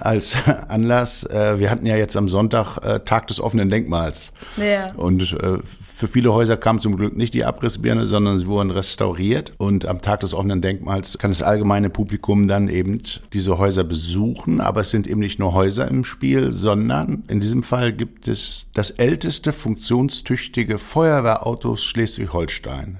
als 0.00 0.36
Anlass. 0.68 1.24
Äh, 1.24 1.58
Wir 1.58 1.70
hatten 1.70 1.86
ja 1.86 1.96
jetzt 1.96 2.16
am 2.16 2.28
Sonntag 2.28 2.78
äh, 2.78 3.00
Tag 3.00 3.26
des 3.28 3.40
offenen 3.40 3.68
Denkmals. 3.70 4.32
Ja. 4.56 4.92
Und 4.96 5.32
äh, 5.34 5.58
für 5.64 6.08
viele 6.08 6.32
Häuser 6.32 6.56
kam 6.56 6.80
zum 6.80 6.96
Glück 6.96 7.16
nicht 7.16 7.34
die 7.34 7.44
Abrissbirne, 7.44 8.06
sondern 8.06 8.38
sie 8.38 8.46
wurden 8.46 8.70
restauriert. 8.70 9.54
Und 9.58 9.86
am 9.86 10.02
Tag 10.02 10.20
des 10.20 10.34
offenen 10.34 10.60
Denkmals 10.60 11.18
kann 11.18 11.30
das 11.30 11.42
allgemeine 11.42 11.90
Publikum 11.90 12.48
dann 12.48 12.68
eben 12.68 13.00
diese 13.32 13.58
Häuser 13.58 13.84
besuchen. 13.84 14.60
Aber 14.60 14.80
es 14.80 14.90
sind 14.90 15.06
eben 15.06 15.20
nicht 15.20 15.38
nur 15.38 15.54
Häuser 15.54 15.88
im 15.88 16.04
Spiel, 16.04 16.52
sondern 16.52 17.24
in 17.28 17.40
diesem 17.40 17.62
Fall 17.62 17.92
gibt 17.92 18.28
es 18.28 18.70
das 18.74 18.90
älteste 18.90 19.52
funktionstüchtige 19.52 20.78
Feuerwehrauto 20.78 21.76
Schleswig-Holstein. 21.76 22.98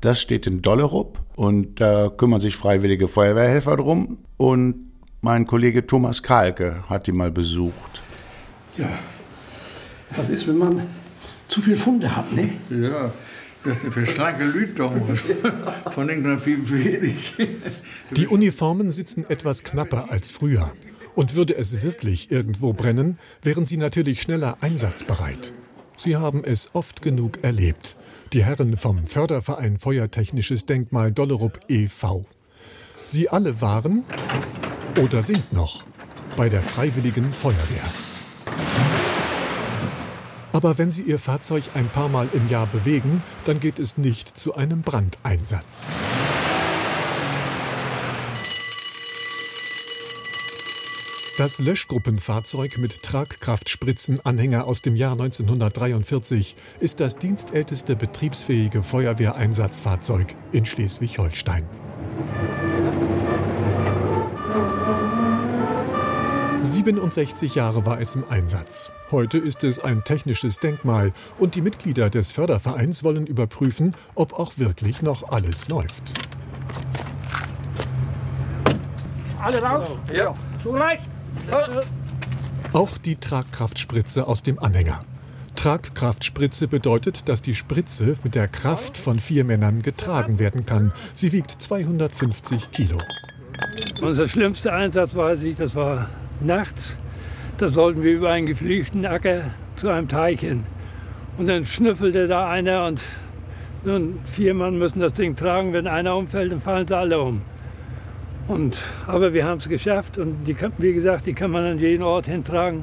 Das 0.00 0.20
steht 0.20 0.46
in 0.46 0.62
Dollerup 0.62 1.18
und 1.36 1.80
da 1.80 2.08
kümmern 2.08 2.40
sich 2.40 2.56
freiwillige 2.56 3.06
Feuerwehrhelfer 3.06 3.76
drum. 3.76 4.18
Und 4.36 4.89
mein 5.20 5.46
Kollege 5.46 5.86
Thomas 5.86 6.22
Kalke 6.22 6.82
hat 6.88 7.06
die 7.06 7.12
mal 7.12 7.30
besucht. 7.30 8.02
Ja, 8.76 8.88
was 10.16 10.28
ist, 10.30 10.48
wenn 10.48 10.58
man 10.58 10.86
zu 11.48 11.60
viel 11.60 11.76
Funde 11.76 12.14
hat, 12.14 12.32
ne? 12.32 12.52
Ja, 12.70 13.12
das 13.64 13.84
ist 13.84 13.92
für 13.92 14.06
schlanke 14.06 14.44
Leute. 14.44 14.90
Von 15.92 16.08
irgendeiner 16.08 16.38
viel 16.40 16.68
wenig. 16.70 17.34
Die 18.10 18.26
Uniformen 18.26 18.90
sitzen 18.90 19.24
etwas 19.28 19.62
knapper 19.62 20.10
als 20.10 20.30
früher. 20.30 20.72
Und 21.14 21.34
würde 21.34 21.56
es 21.56 21.82
wirklich 21.82 22.30
irgendwo 22.30 22.72
brennen, 22.72 23.18
wären 23.42 23.66
sie 23.66 23.76
natürlich 23.76 24.22
schneller 24.22 24.56
einsatzbereit. 24.60 25.52
Sie 25.96 26.16
haben 26.16 26.44
es 26.44 26.70
oft 26.72 27.02
genug 27.02 27.42
erlebt. 27.42 27.96
Die 28.32 28.44
Herren 28.44 28.76
vom 28.76 29.04
Förderverein 29.04 29.78
Feuertechnisches 29.78 30.64
Denkmal 30.64 31.12
Dollerup 31.12 31.60
e.V. 31.68 32.24
Sie 33.10 33.28
alle 33.28 33.60
waren 33.60 34.04
oder 35.02 35.22
sind 35.22 35.52
noch 35.52 35.84
bei 36.36 36.48
der 36.48 36.62
Freiwilligen 36.62 37.32
Feuerwehr. 37.32 37.84
Aber 40.52 40.78
wenn 40.78 40.92
Sie 40.92 41.02
Ihr 41.02 41.18
Fahrzeug 41.18 41.64
ein 41.74 41.88
paar 41.88 42.08
Mal 42.08 42.28
im 42.32 42.48
Jahr 42.48 42.66
bewegen, 42.66 43.22
dann 43.44 43.58
geht 43.58 43.78
es 43.78 43.98
nicht 43.98 44.38
zu 44.38 44.54
einem 44.54 44.82
Brandeinsatz. 44.82 45.90
Das 51.36 51.58
Löschgruppenfahrzeug 51.58 52.78
mit 52.78 53.02
Tragkraftspritzen-Anhänger 53.02 54.66
aus 54.66 54.82
dem 54.82 54.94
Jahr 54.94 55.12
1943 55.12 56.54
ist 56.80 57.00
das 57.00 57.16
dienstälteste 57.16 57.96
betriebsfähige 57.96 58.82
Feuerwehreinsatzfahrzeug 58.82 60.36
in 60.52 60.66
Schleswig-Holstein. 60.66 61.79
»67 66.62 67.54
Jahre 67.54 67.86
war 67.86 68.00
es 68.00 68.14
im 68.14 68.24
Einsatz. 68.28 68.90
Heute 69.10 69.38
ist 69.38 69.64
es 69.64 69.78
ein 69.80 70.04
technisches 70.04 70.58
Denkmal 70.58 71.12
und 71.38 71.54
die 71.54 71.62
Mitglieder 71.62 72.10
des 72.10 72.32
Fördervereins 72.32 73.02
wollen 73.02 73.26
überprüfen, 73.26 73.94
ob 74.14 74.34
auch 74.34 74.58
wirklich 74.58 75.00
noch 75.00 75.30
alles 75.30 75.68
läuft. 75.68 76.14
Alle 79.42 79.62
raus? 79.62 79.88
Ja. 80.12 80.34
Zugleich? 80.62 81.00
Auch 82.72 82.98
die 82.98 83.16
Tragkraftspritze 83.16 84.26
aus 84.26 84.42
dem 84.42 84.58
Anhänger. 84.58 85.00
Tragkraftspritze 85.56 86.68
bedeutet, 86.68 87.28
dass 87.28 87.42
die 87.42 87.54
Spritze 87.54 88.16
mit 88.22 88.34
der 88.34 88.48
Kraft 88.48 88.96
von 88.96 89.18
vier 89.18 89.44
Männern 89.44 89.82
getragen 89.82 90.38
werden 90.38 90.66
kann. 90.66 90.92
Sie 91.14 91.32
wiegt 91.32 91.50
250 91.50 92.70
Kilo. 92.70 92.98
Unser 94.02 94.28
schlimmster 94.28 94.72
Einsatz 94.72 95.14
weiß 95.14 95.42
ich, 95.42 95.56
das 95.56 95.74
war 95.74 96.08
nachts. 96.40 96.96
Da 97.58 97.68
sollten 97.68 98.02
wir 98.02 98.12
über 98.12 98.30
einen 98.30 98.46
gepflegten 98.46 99.06
Acker 99.06 99.42
zu 99.76 99.88
einem 99.88 100.08
Teich 100.08 100.40
hin. 100.40 100.64
Und 101.38 101.48
dann 101.48 101.64
schnüffelte 101.64 102.28
da 102.28 102.50
einer 102.50 102.86
und 102.86 103.00
Und 103.84 104.18
vier 104.26 104.52
Mann 104.52 104.78
müssen 104.78 105.00
das 105.00 105.14
Ding 105.14 105.36
tragen. 105.36 105.72
Wenn 105.72 105.86
einer 105.86 106.16
umfällt, 106.16 106.52
dann 106.52 106.60
fallen 106.60 106.86
sie 106.86 106.96
alle 106.96 107.18
um. 107.18 107.42
Und, 108.46 108.76
aber 109.06 109.32
wir 109.32 109.44
haben 109.44 109.58
es 109.58 109.68
geschafft 109.68 110.18
und 110.18 110.44
die, 110.44 110.56
wie 110.78 110.92
gesagt, 110.92 111.26
die 111.26 111.34
kann 111.34 111.50
man 111.50 111.64
an 111.64 111.78
jeden 111.78 112.02
Ort 112.02 112.26
hintragen. 112.26 112.82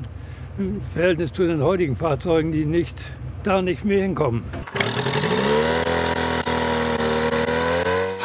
Im 0.57 0.81
Verhältnis 0.93 1.33
zu 1.33 1.45
den 1.45 1.61
heutigen 1.61 1.95
Fahrzeugen, 1.95 2.51
die 2.51 2.65
nicht, 2.65 2.97
da 3.43 3.61
nicht 3.61 3.85
mehr 3.85 4.01
hinkommen. 4.01 4.43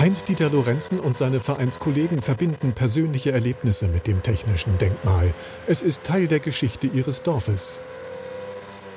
Heinz-Dieter 0.03 0.51
Lorenzen 0.51 0.99
und 0.99 1.17
seine 1.17 1.39
Vereinskollegen 1.39 2.23
verbinden 2.23 2.73
persönliche 2.73 3.31
Erlebnisse 3.31 3.87
mit 3.87 4.09
dem 4.09 4.21
technischen 4.21 4.77
Denkmal. 4.77 5.33
Es 5.69 5.81
ist 5.81 6.03
Teil 6.03 6.27
der 6.27 6.41
Geschichte 6.41 6.89
ihres 6.89 7.23
Dorfes. 7.23 7.81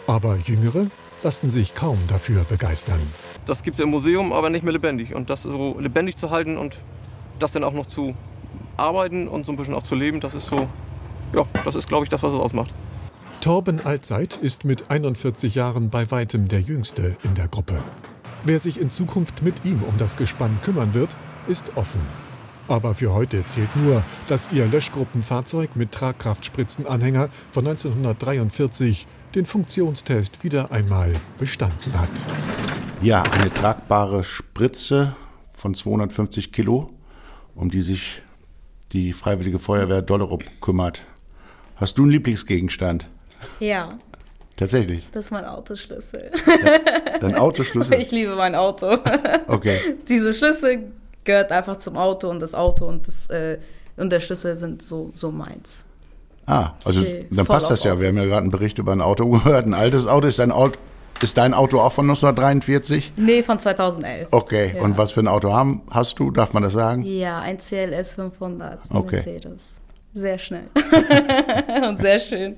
Aber 0.07 0.35
Jüngere 0.37 0.87
lassen 1.21 1.51
sich 1.51 1.75
kaum 1.75 1.99
dafür 2.07 2.43
begeistern. 2.45 2.99
Das 3.45 3.61
gibt 3.61 3.77
es 3.77 3.83
im 3.83 3.91
Museum, 3.91 4.33
aber 4.33 4.49
nicht 4.49 4.63
mehr 4.63 4.73
lebendig. 4.73 5.13
Und 5.13 5.29
das 5.29 5.43
so 5.43 5.77
lebendig 5.79 6.17
zu 6.17 6.31
halten 6.31 6.57
und 6.57 6.75
das 7.37 7.51
dann 7.51 7.63
auch 7.63 7.73
noch 7.73 7.85
zu 7.85 8.15
arbeiten 8.75 9.27
und 9.27 9.45
so 9.45 9.51
ein 9.51 9.57
bisschen 9.57 9.75
auch 9.75 9.83
zu 9.83 9.93
leben, 9.93 10.21
das 10.21 10.33
ist 10.33 10.47
so, 10.47 10.67
ja, 11.35 11.45
das 11.63 11.75
ist, 11.75 11.87
glaube 11.87 12.05
ich, 12.05 12.09
das, 12.09 12.23
was 12.23 12.33
es 12.33 12.39
ausmacht. 12.39 12.73
Torben 13.41 13.79
Altzeit 13.79 14.37
ist 14.37 14.65
mit 14.65 14.89
41 14.89 15.53
Jahren 15.53 15.91
bei 15.91 16.09
weitem 16.09 16.47
der 16.47 16.61
Jüngste 16.61 17.15
in 17.21 17.35
der 17.35 17.47
Gruppe. 17.47 17.83
Wer 18.47 18.59
sich 18.59 18.79
in 18.79 18.91
Zukunft 18.91 19.41
mit 19.41 19.65
ihm 19.65 19.81
um 19.81 19.97
das 19.97 20.17
Gespann 20.17 20.59
kümmern 20.63 20.93
wird, 20.93 21.17
ist 21.47 21.75
offen. 21.77 21.99
Aber 22.67 22.93
für 22.93 23.11
heute 23.11 23.43
zählt 23.43 23.75
nur, 23.75 24.03
dass 24.27 24.51
ihr 24.51 24.67
Löschgruppenfahrzeug 24.67 25.75
mit 25.75 25.91
Tragkraftspritzenanhänger 25.91 27.29
von 27.51 27.65
1943 27.65 29.07
den 29.33 29.47
Funktionstest 29.47 30.43
wieder 30.43 30.71
einmal 30.71 31.13
bestanden 31.39 31.99
hat. 31.99 32.11
Ja, 33.01 33.23
eine 33.23 33.51
tragbare 33.51 34.23
Spritze 34.23 35.15
von 35.53 35.73
250 35.73 36.51
Kilo, 36.51 36.91
um 37.55 37.71
die 37.71 37.81
sich 37.81 38.21
die 38.91 39.13
Freiwillige 39.13 39.57
Feuerwehr 39.57 40.03
Dollerup 40.03 40.43
kümmert. 40.61 41.01
Hast 41.77 41.97
du 41.97 42.03
einen 42.03 42.11
Lieblingsgegenstand? 42.11 43.09
Ja, 43.59 43.97
Tatsächlich. 44.57 45.07
das 45.11 45.25
ist 45.25 45.31
mein 45.31 45.45
Autoschlüssel. 45.45 46.31
Dein 47.19 47.35
Autoschlüssel? 47.37 47.99
Ich 48.01 48.11
liebe 48.11 48.35
mein 48.35 48.55
Auto. 48.55 48.97
Okay. 49.47 49.79
Diese 50.07 50.33
Schlüssel 50.33 50.91
gehört 51.25 51.51
einfach 51.51 51.77
zum 51.77 51.97
Auto 51.97 52.29
und 52.29 52.39
das 52.39 52.53
Auto 52.55 52.85
und, 52.85 53.07
das, 53.07 53.27
äh, 53.29 53.57
und 53.97 54.11
der 54.11 54.19
Schlüssel 54.21 54.55
sind 54.55 54.81
so, 54.81 55.11
so 55.15 55.31
meins. 55.31 55.85
Ah, 56.45 56.71
also 56.85 57.01
dann 57.01 57.45
voll 57.45 57.55
passt 57.55 57.71
das 57.71 57.83
ja. 57.83 57.99
Wir 57.99 58.07
haben 58.09 58.15
ja 58.15 58.21
Autos. 58.21 58.29
gerade 58.31 58.41
einen 58.43 58.51
Bericht 58.51 58.77
über 58.77 58.91
ein 58.91 59.01
Auto 59.01 59.27
gehört. 59.29 59.65
Ein 59.65 59.73
altes 59.73 60.05
Auto. 60.07 60.27
Ist 60.27 60.37
dein 60.39 60.51
Auto, 60.51 60.77
ist 61.21 61.37
dein 61.37 61.53
Auto 61.55 61.79
auch 61.79 61.91
von 61.91 62.05
1943? 62.05 63.13
Nee, 63.17 63.41
von 63.41 63.57
2011. 63.57 64.27
Okay. 64.31 64.73
Ja. 64.75 64.81
Und 64.83 64.97
was 64.97 65.11
für 65.11 65.21
ein 65.21 65.27
Auto 65.27 65.51
haben, 65.51 65.81
hast 65.89 66.19
du? 66.19 66.29
Darf 66.31 66.53
man 66.53 66.61
das 66.63 66.73
sagen? 66.73 67.01
Ja, 67.01 67.39
ein 67.39 67.57
CLS 67.57 68.13
500 68.15 68.79
Okay. 68.93 69.15
Mercedes. 69.15 69.73
Sehr 70.13 70.37
schnell. 70.37 70.67
und 71.89 71.99
sehr 71.99 72.19
schön. 72.19 72.57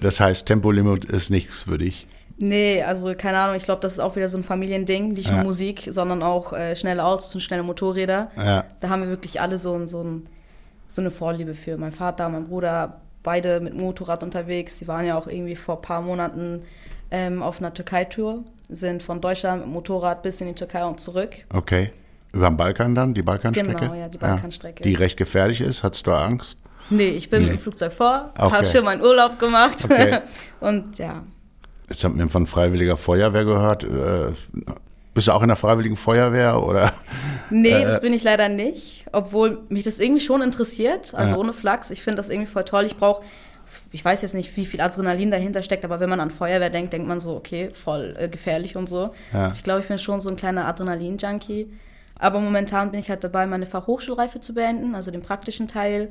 Das 0.00 0.20
heißt, 0.20 0.46
Tempolimit 0.46 1.04
ist 1.04 1.30
nichts 1.30 1.60
für 1.60 1.78
dich. 1.78 2.06
Nee, 2.40 2.82
also 2.84 3.12
keine 3.16 3.38
Ahnung, 3.38 3.56
ich 3.56 3.64
glaube, 3.64 3.80
das 3.80 3.94
ist 3.94 3.98
auch 3.98 4.14
wieder 4.14 4.28
so 4.28 4.38
ein 4.38 4.44
Familiending, 4.44 5.08
nicht 5.08 5.28
Ja. 5.28 5.36
nur 5.36 5.44
Musik, 5.44 5.88
sondern 5.90 6.22
auch 6.22 6.52
äh, 6.52 6.76
schnelle 6.76 7.04
Autos 7.04 7.34
und 7.34 7.40
schnelle 7.40 7.64
Motorräder. 7.64 8.30
Ja. 8.36 8.64
Da 8.80 8.88
haben 8.90 9.02
wir 9.02 9.08
wirklich 9.08 9.40
alle 9.40 9.58
so, 9.58 9.84
so, 9.86 10.02
ein, 10.04 10.26
so 10.86 11.02
eine 11.02 11.10
Vorliebe 11.10 11.54
für. 11.54 11.76
Mein 11.76 11.90
Vater, 11.90 12.28
mein 12.28 12.44
Bruder, 12.44 13.00
beide 13.24 13.58
mit 13.60 13.74
Motorrad 13.74 14.22
unterwegs. 14.22 14.78
Die 14.78 14.86
waren 14.86 15.04
ja 15.04 15.18
auch 15.18 15.26
irgendwie 15.26 15.56
vor 15.56 15.76
ein 15.76 15.82
paar 15.82 16.00
Monaten 16.00 16.62
ähm, 17.10 17.42
auf 17.42 17.58
einer 17.58 17.74
Türkei-Tour, 17.74 18.44
sind 18.68 19.02
von 19.02 19.20
Deutschland 19.20 19.62
mit 19.64 19.72
Motorrad 19.72 20.22
bis 20.22 20.40
in 20.40 20.46
die 20.46 20.54
Türkei 20.54 20.84
und 20.84 21.00
zurück. 21.00 21.34
Okay. 21.52 21.90
Über 22.32 22.50
den 22.50 22.56
Balkan 22.56 22.94
dann, 22.94 23.14
die 23.14 23.22
Balkanstrecke? 23.22 23.74
Genau, 23.74 23.94
ja, 23.94 24.06
die 24.08 24.18
Balkanstrecke. 24.18 24.84
Die 24.84 24.94
recht 24.94 25.16
gefährlich 25.16 25.60
ist. 25.60 25.82
Hattest 25.82 26.06
du 26.06 26.12
Angst? 26.12 26.56
Nee, 26.90 27.08
ich 27.10 27.28
bin 27.30 27.42
Nee. 27.42 27.48
mit 27.50 27.58
dem 27.58 27.62
Flugzeug 27.62 27.92
vor, 27.92 28.32
Okay. 28.38 28.54
habe 28.56 28.66
schon 28.66 28.84
meinen 28.84 29.02
Urlaub 29.02 29.38
gemacht 29.38 29.84
Okay. 29.84 30.20
und 30.60 30.98
ja, 30.98 31.22
Jetzt 31.90 32.04
haben 32.04 32.18
wir 32.18 32.28
von 32.28 32.46
Freiwilliger 32.46 32.96
Feuerwehr 32.98 33.44
gehört. 33.46 33.82
Äh, 33.84 34.32
bist 35.14 35.26
du 35.28 35.32
auch 35.32 35.40
in 35.42 35.48
der 35.48 35.56
Freiwilligen 35.56 35.96
Feuerwehr 35.96 36.62
oder? 36.62 36.92
Nee, 37.50 37.70
Äh, 37.70 37.84
das 37.84 38.00
bin 38.02 38.12
ich 38.12 38.22
leider 38.22 38.48
nicht. 38.50 39.06
Obwohl 39.10 39.60
mich 39.70 39.84
das 39.84 39.98
irgendwie 39.98 40.20
schon 40.20 40.42
interessiert. 40.42 41.14
Also 41.14 41.34
Ja. 41.34 41.40
ohne 41.40 41.54
Flachs. 41.54 41.90
Ich 41.90 42.02
finde 42.02 42.16
das 42.20 42.28
irgendwie 42.28 42.46
voll 42.50 42.64
toll. 42.64 42.84
Ich 42.84 42.96
brauche, 42.98 43.22
ich 43.90 44.04
weiß 44.04 44.20
jetzt 44.20 44.34
nicht, 44.34 44.54
wie 44.58 44.66
viel 44.66 44.82
Adrenalin 44.82 45.30
dahinter 45.30 45.62
steckt, 45.62 45.82
aber 45.86 45.98
wenn 45.98 46.10
man 46.10 46.20
an 46.20 46.30
Feuerwehr 46.30 46.68
denkt, 46.68 46.92
denkt 46.92 47.08
man 47.08 47.20
so, 47.20 47.34
okay, 47.36 47.70
voll 47.72 48.14
äh, 48.18 48.28
gefährlich 48.28 48.76
und 48.76 48.86
so. 48.86 49.14
Ja. 49.32 49.52
Ich 49.54 49.62
glaube, 49.62 49.80
ich 49.80 49.88
bin 49.88 49.96
schon 49.98 50.20
so 50.20 50.28
ein 50.28 50.36
kleiner 50.36 50.66
Adrenalin-Junkie. 50.68 51.72
Aber 52.18 52.38
momentan 52.40 52.90
bin 52.90 53.00
ich 53.00 53.08
halt 53.08 53.24
dabei, 53.24 53.46
meine 53.46 53.64
Fachhochschulreife 53.66 54.40
zu 54.40 54.52
beenden, 54.52 54.94
also 54.94 55.10
den 55.10 55.22
praktischen 55.22 55.68
Teil. 55.68 56.10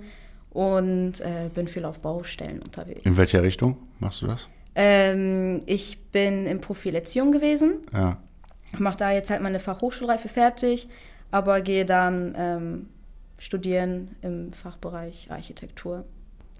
Und 0.51 1.21
äh, 1.21 1.49
bin 1.53 1.67
viel 1.67 1.85
auf 1.85 1.99
Baustellen 1.99 2.61
unterwegs. 2.61 3.05
In 3.05 3.17
welcher 3.17 3.43
Richtung 3.43 3.77
machst 3.99 4.21
du 4.21 4.27
das? 4.27 4.47
Ähm, 4.75 5.61
ich 5.65 5.99
bin 6.11 6.45
in 6.45 6.61
Profilerziehung 6.61 7.31
gewesen. 7.31 7.81
Ja. 7.93 8.17
Ich 8.73 8.79
mache 8.79 8.97
da 8.97 9.11
jetzt 9.11 9.29
halt 9.29 9.41
meine 9.41 9.59
Fachhochschulreife 9.59 10.27
fertig, 10.27 10.87
aber 11.31 11.61
gehe 11.61 11.85
dann 11.85 12.35
ähm, 12.37 12.85
studieren 13.39 14.15
im 14.21 14.51
Fachbereich 14.51 15.27
Architektur. 15.31 16.05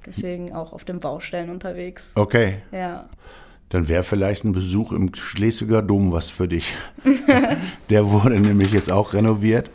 Deswegen 0.05 0.53
auch 0.53 0.73
auf 0.73 0.85
den 0.85 0.99
Baustellen 0.99 1.49
unterwegs. 1.49 2.13
Okay. 2.15 2.59
Ja. 2.71 3.09
Dann 3.69 3.89
wäre 3.89 4.03
vielleicht 4.03 4.45
ein 4.45 4.53
Besuch 4.53 4.93
im 4.93 5.13
Schleswiger 5.13 5.81
Dom 5.81 6.13
was 6.13 6.29
für 6.29 6.47
dich. 6.47 6.73
Der 7.89 8.09
wurde 8.09 8.39
nämlich 8.39 8.71
jetzt 8.71 8.91
auch 8.91 9.13
renoviert. 9.13 9.69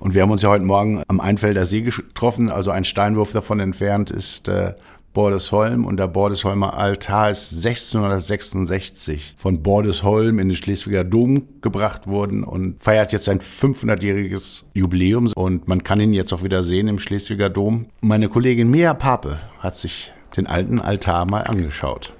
Und 0.00 0.14
wir 0.14 0.22
haben 0.22 0.30
uns 0.30 0.40
ja 0.40 0.48
heute 0.48 0.64
Morgen 0.64 1.02
am 1.08 1.20
Einfelder 1.20 1.66
See 1.66 1.82
getroffen. 1.82 2.48
Also 2.48 2.70
ein 2.70 2.84
Steinwurf 2.84 3.32
davon 3.32 3.60
entfernt 3.60 4.10
ist 4.10 4.48
äh, 4.48 4.72
Bordesholm. 5.12 5.84
Und 5.84 5.98
der 5.98 6.08
Bordesholmer 6.08 6.72
Altar 6.72 7.30
ist 7.30 7.52
1666 7.52 9.34
von 9.36 9.62
Bordesholm 9.62 10.38
in 10.38 10.48
den 10.48 10.56
Schleswiger 10.56 11.04
Dom 11.04 11.46
gebracht 11.60 12.06
worden 12.06 12.44
und 12.44 12.82
feiert 12.82 13.12
jetzt 13.12 13.26
sein 13.26 13.40
500-jähriges 13.40 14.64
Jubiläum. 14.72 15.30
Und 15.34 15.68
man 15.68 15.84
kann 15.84 16.00
ihn 16.00 16.14
jetzt 16.14 16.32
auch 16.32 16.42
wieder 16.42 16.64
sehen 16.64 16.88
im 16.88 16.98
Schleswiger 16.98 17.50
Dom. 17.50 17.84
Meine 18.00 18.30
Kollegin 18.30 18.70
Mea 18.70 18.94
Pape 18.94 19.38
hat 19.58 19.76
sich 19.76 20.14
den 20.34 20.46
alten 20.46 20.80
Altar 20.80 21.26
mal 21.26 21.42
angeschaut. 21.42 22.14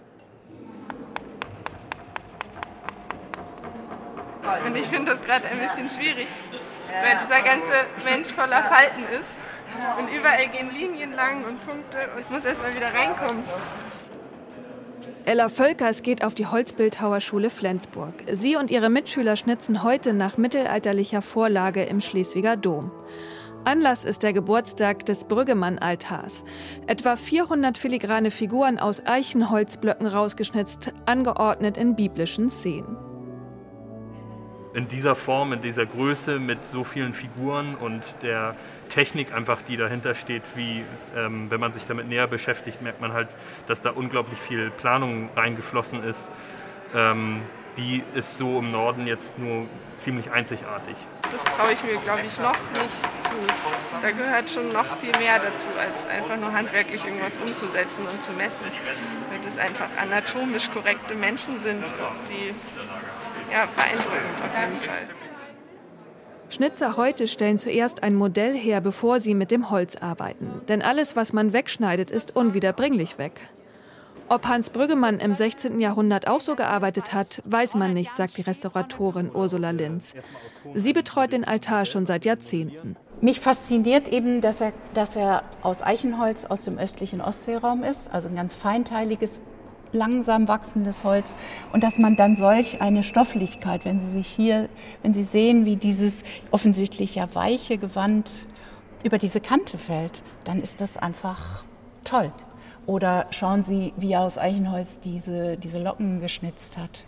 Und 4.66 4.76
ich 4.76 4.86
finde 4.86 5.12
das 5.12 5.22
gerade 5.22 5.46
ein 5.46 5.58
bisschen 5.58 5.88
schwierig, 5.88 6.26
weil 7.02 7.18
dieser 7.24 7.42
ganze 7.42 7.86
Mensch 8.04 8.32
voller 8.32 8.62
Falten 8.62 9.02
ist. 9.18 9.30
Und 9.98 10.08
überall 10.12 10.48
gehen 10.48 10.70
Linien 10.72 11.14
lang 11.14 11.44
und 11.44 11.64
Punkte 11.64 11.98
und 12.14 12.22
ich 12.22 12.30
muss 12.30 12.44
erst 12.44 12.60
mal 12.60 12.74
wieder 12.74 12.92
reinkommen. 12.92 13.44
Ella 15.24 15.48
Völkers 15.48 16.02
geht 16.02 16.24
auf 16.24 16.34
die 16.34 16.46
Holzbildhauerschule 16.46 17.50
Flensburg. 17.50 18.14
Sie 18.32 18.56
und 18.56 18.70
ihre 18.70 18.90
Mitschüler 18.90 19.36
schnitzen 19.36 19.82
heute 19.82 20.12
nach 20.12 20.36
mittelalterlicher 20.36 21.22
Vorlage 21.22 21.84
im 21.84 22.00
Schleswiger 22.00 22.56
Dom. 22.56 22.90
Anlass 23.64 24.04
ist 24.04 24.22
der 24.22 24.32
Geburtstag 24.32 25.04
des 25.04 25.24
Brüggemann-Altars. 25.24 26.44
Etwa 26.86 27.16
400 27.16 27.76
filigrane 27.76 28.30
Figuren 28.30 28.78
aus 28.78 29.04
Eichenholzblöcken 29.04 30.06
rausgeschnitzt, 30.06 30.94
angeordnet 31.04 31.76
in 31.76 31.94
biblischen 31.94 32.48
Szenen. 32.48 33.09
In 34.74 34.88
dieser 34.88 35.14
Form, 35.14 35.52
in 35.52 35.62
dieser 35.62 35.86
Größe, 35.86 36.38
mit 36.38 36.64
so 36.64 36.84
vielen 36.84 37.12
Figuren 37.12 37.74
und 37.74 38.02
der 38.22 38.54
Technik 38.88 39.32
einfach, 39.32 39.62
die 39.62 39.76
dahinter 39.76 40.14
steht, 40.14 40.42
wie 40.54 40.84
ähm, 41.16 41.50
wenn 41.50 41.60
man 41.60 41.72
sich 41.72 41.86
damit 41.86 42.08
näher 42.08 42.26
beschäftigt, 42.26 42.82
merkt 42.82 43.00
man 43.00 43.12
halt, 43.12 43.28
dass 43.66 43.82
da 43.82 43.90
unglaublich 43.90 44.38
viel 44.38 44.70
Planung 44.70 45.30
reingeflossen 45.34 46.04
ist. 46.04 46.30
Ähm, 46.94 47.42
die 47.76 48.02
ist 48.14 48.36
so 48.36 48.58
im 48.58 48.72
Norden 48.72 49.06
jetzt 49.06 49.38
nur 49.38 49.66
ziemlich 49.96 50.30
einzigartig. 50.30 50.96
Das 51.30 51.44
traue 51.44 51.72
ich 51.72 51.82
mir, 51.84 51.96
glaube 52.00 52.22
ich, 52.26 52.38
noch 52.38 52.52
nicht 52.52 53.24
zu. 53.24 53.34
Da 54.02 54.10
gehört 54.10 54.50
schon 54.50 54.68
noch 54.68 54.96
viel 54.96 55.16
mehr 55.18 55.38
dazu, 55.38 55.68
als 55.78 56.06
einfach 56.08 56.36
nur 56.36 56.52
handwerklich 56.52 57.04
irgendwas 57.04 57.36
umzusetzen 57.36 58.06
und 58.12 58.22
zu 58.22 58.32
messen. 58.32 58.64
Weil 59.30 59.40
das 59.40 59.58
einfach 59.58 59.88
anatomisch 60.00 60.70
korrekte 60.72 61.14
Menschen 61.14 61.60
sind, 61.60 61.84
die 62.28 62.54
ja, 63.52 63.68
beeindruckend 63.76 64.42
auf 64.42 64.60
jeden 64.60 64.80
Fall. 64.80 65.20
Schnitzer 66.50 66.96
heute 66.96 67.28
stellen 67.28 67.60
zuerst 67.60 68.02
ein 68.02 68.16
Modell 68.16 68.56
her, 68.56 68.80
bevor 68.80 69.20
sie 69.20 69.34
mit 69.34 69.52
dem 69.52 69.70
Holz 69.70 69.94
arbeiten. 69.96 70.62
Denn 70.68 70.82
alles, 70.82 71.14
was 71.14 71.32
man 71.32 71.52
wegschneidet, 71.52 72.10
ist 72.10 72.34
unwiederbringlich 72.34 73.18
weg. 73.18 73.40
Ob 74.28 74.46
Hans 74.46 74.70
Brüggemann 74.70 75.18
im 75.18 75.34
16. 75.34 75.80
Jahrhundert 75.80 76.28
auch 76.28 76.40
so 76.40 76.54
gearbeitet 76.56 77.12
hat, 77.12 77.42
weiß 77.44 77.74
man 77.74 77.92
nicht, 77.92 78.14
sagt 78.16 78.36
die 78.36 78.42
Restauratorin 78.42 79.30
Ursula 79.32 79.70
Linz. 79.70 80.14
Sie 80.74 80.92
betreut 80.92 81.32
den 81.32 81.44
Altar 81.44 81.84
schon 81.84 82.06
seit 82.06 82.24
Jahrzehnten. 82.24 82.96
Mich 83.20 83.40
fasziniert 83.40 84.08
eben, 84.08 84.40
dass 84.40 84.60
er, 84.60 84.72
dass 84.94 85.14
er 85.14 85.42
aus 85.62 85.82
Eichenholz 85.82 86.44
aus 86.44 86.64
dem 86.64 86.78
östlichen 86.78 87.20
Ostseeraum 87.20 87.82
ist, 87.82 88.12
also 88.12 88.28
ein 88.28 88.36
ganz 88.36 88.54
feinteiliges 88.54 89.40
langsam 89.92 90.48
wachsendes 90.48 91.04
Holz 91.04 91.34
und 91.72 91.82
dass 91.82 91.98
man 91.98 92.16
dann 92.16 92.36
solch 92.36 92.80
eine 92.80 93.02
Stofflichkeit, 93.02 93.84
wenn 93.84 94.00
Sie 94.00 94.10
sich 94.10 94.26
hier, 94.26 94.68
wenn 95.02 95.14
Sie 95.14 95.22
sehen, 95.22 95.64
wie 95.64 95.76
dieses 95.76 96.24
offensichtlich 96.50 97.14
ja 97.14 97.34
weiche 97.34 97.78
Gewand 97.78 98.46
über 99.04 99.18
diese 99.18 99.40
Kante 99.40 99.78
fällt, 99.78 100.22
dann 100.44 100.60
ist 100.60 100.80
das 100.80 100.96
einfach 100.96 101.64
toll. 102.04 102.32
Oder 102.86 103.26
schauen 103.30 103.62
Sie, 103.62 103.92
wie 103.96 104.12
er 104.12 104.20
aus 104.20 104.38
Eichenholz 104.38 104.98
diese, 105.00 105.56
diese 105.56 105.82
Locken 105.82 106.20
geschnitzt 106.20 106.76
hat. 106.78 107.06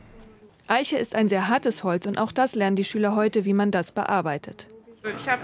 Eiche 0.68 0.96
ist 0.96 1.14
ein 1.14 1.28
sehr 1.28 1.48
hartes 1.48 1.82
Holz 1.82 2.06
und 2.06 2.18
auch 2.18 2.32
das 2.32 2.54
lernen 2.54 2.76
die 2.76 2.84
Schüler 2.84 3.16
heute, 3.16 3.44
wie 3.44 3.52
man 3.52 3.70
das 3.70 3.90
bearbeitet. 3.90 4.68
Ich 5.02 5.28
habe 5.28 5.42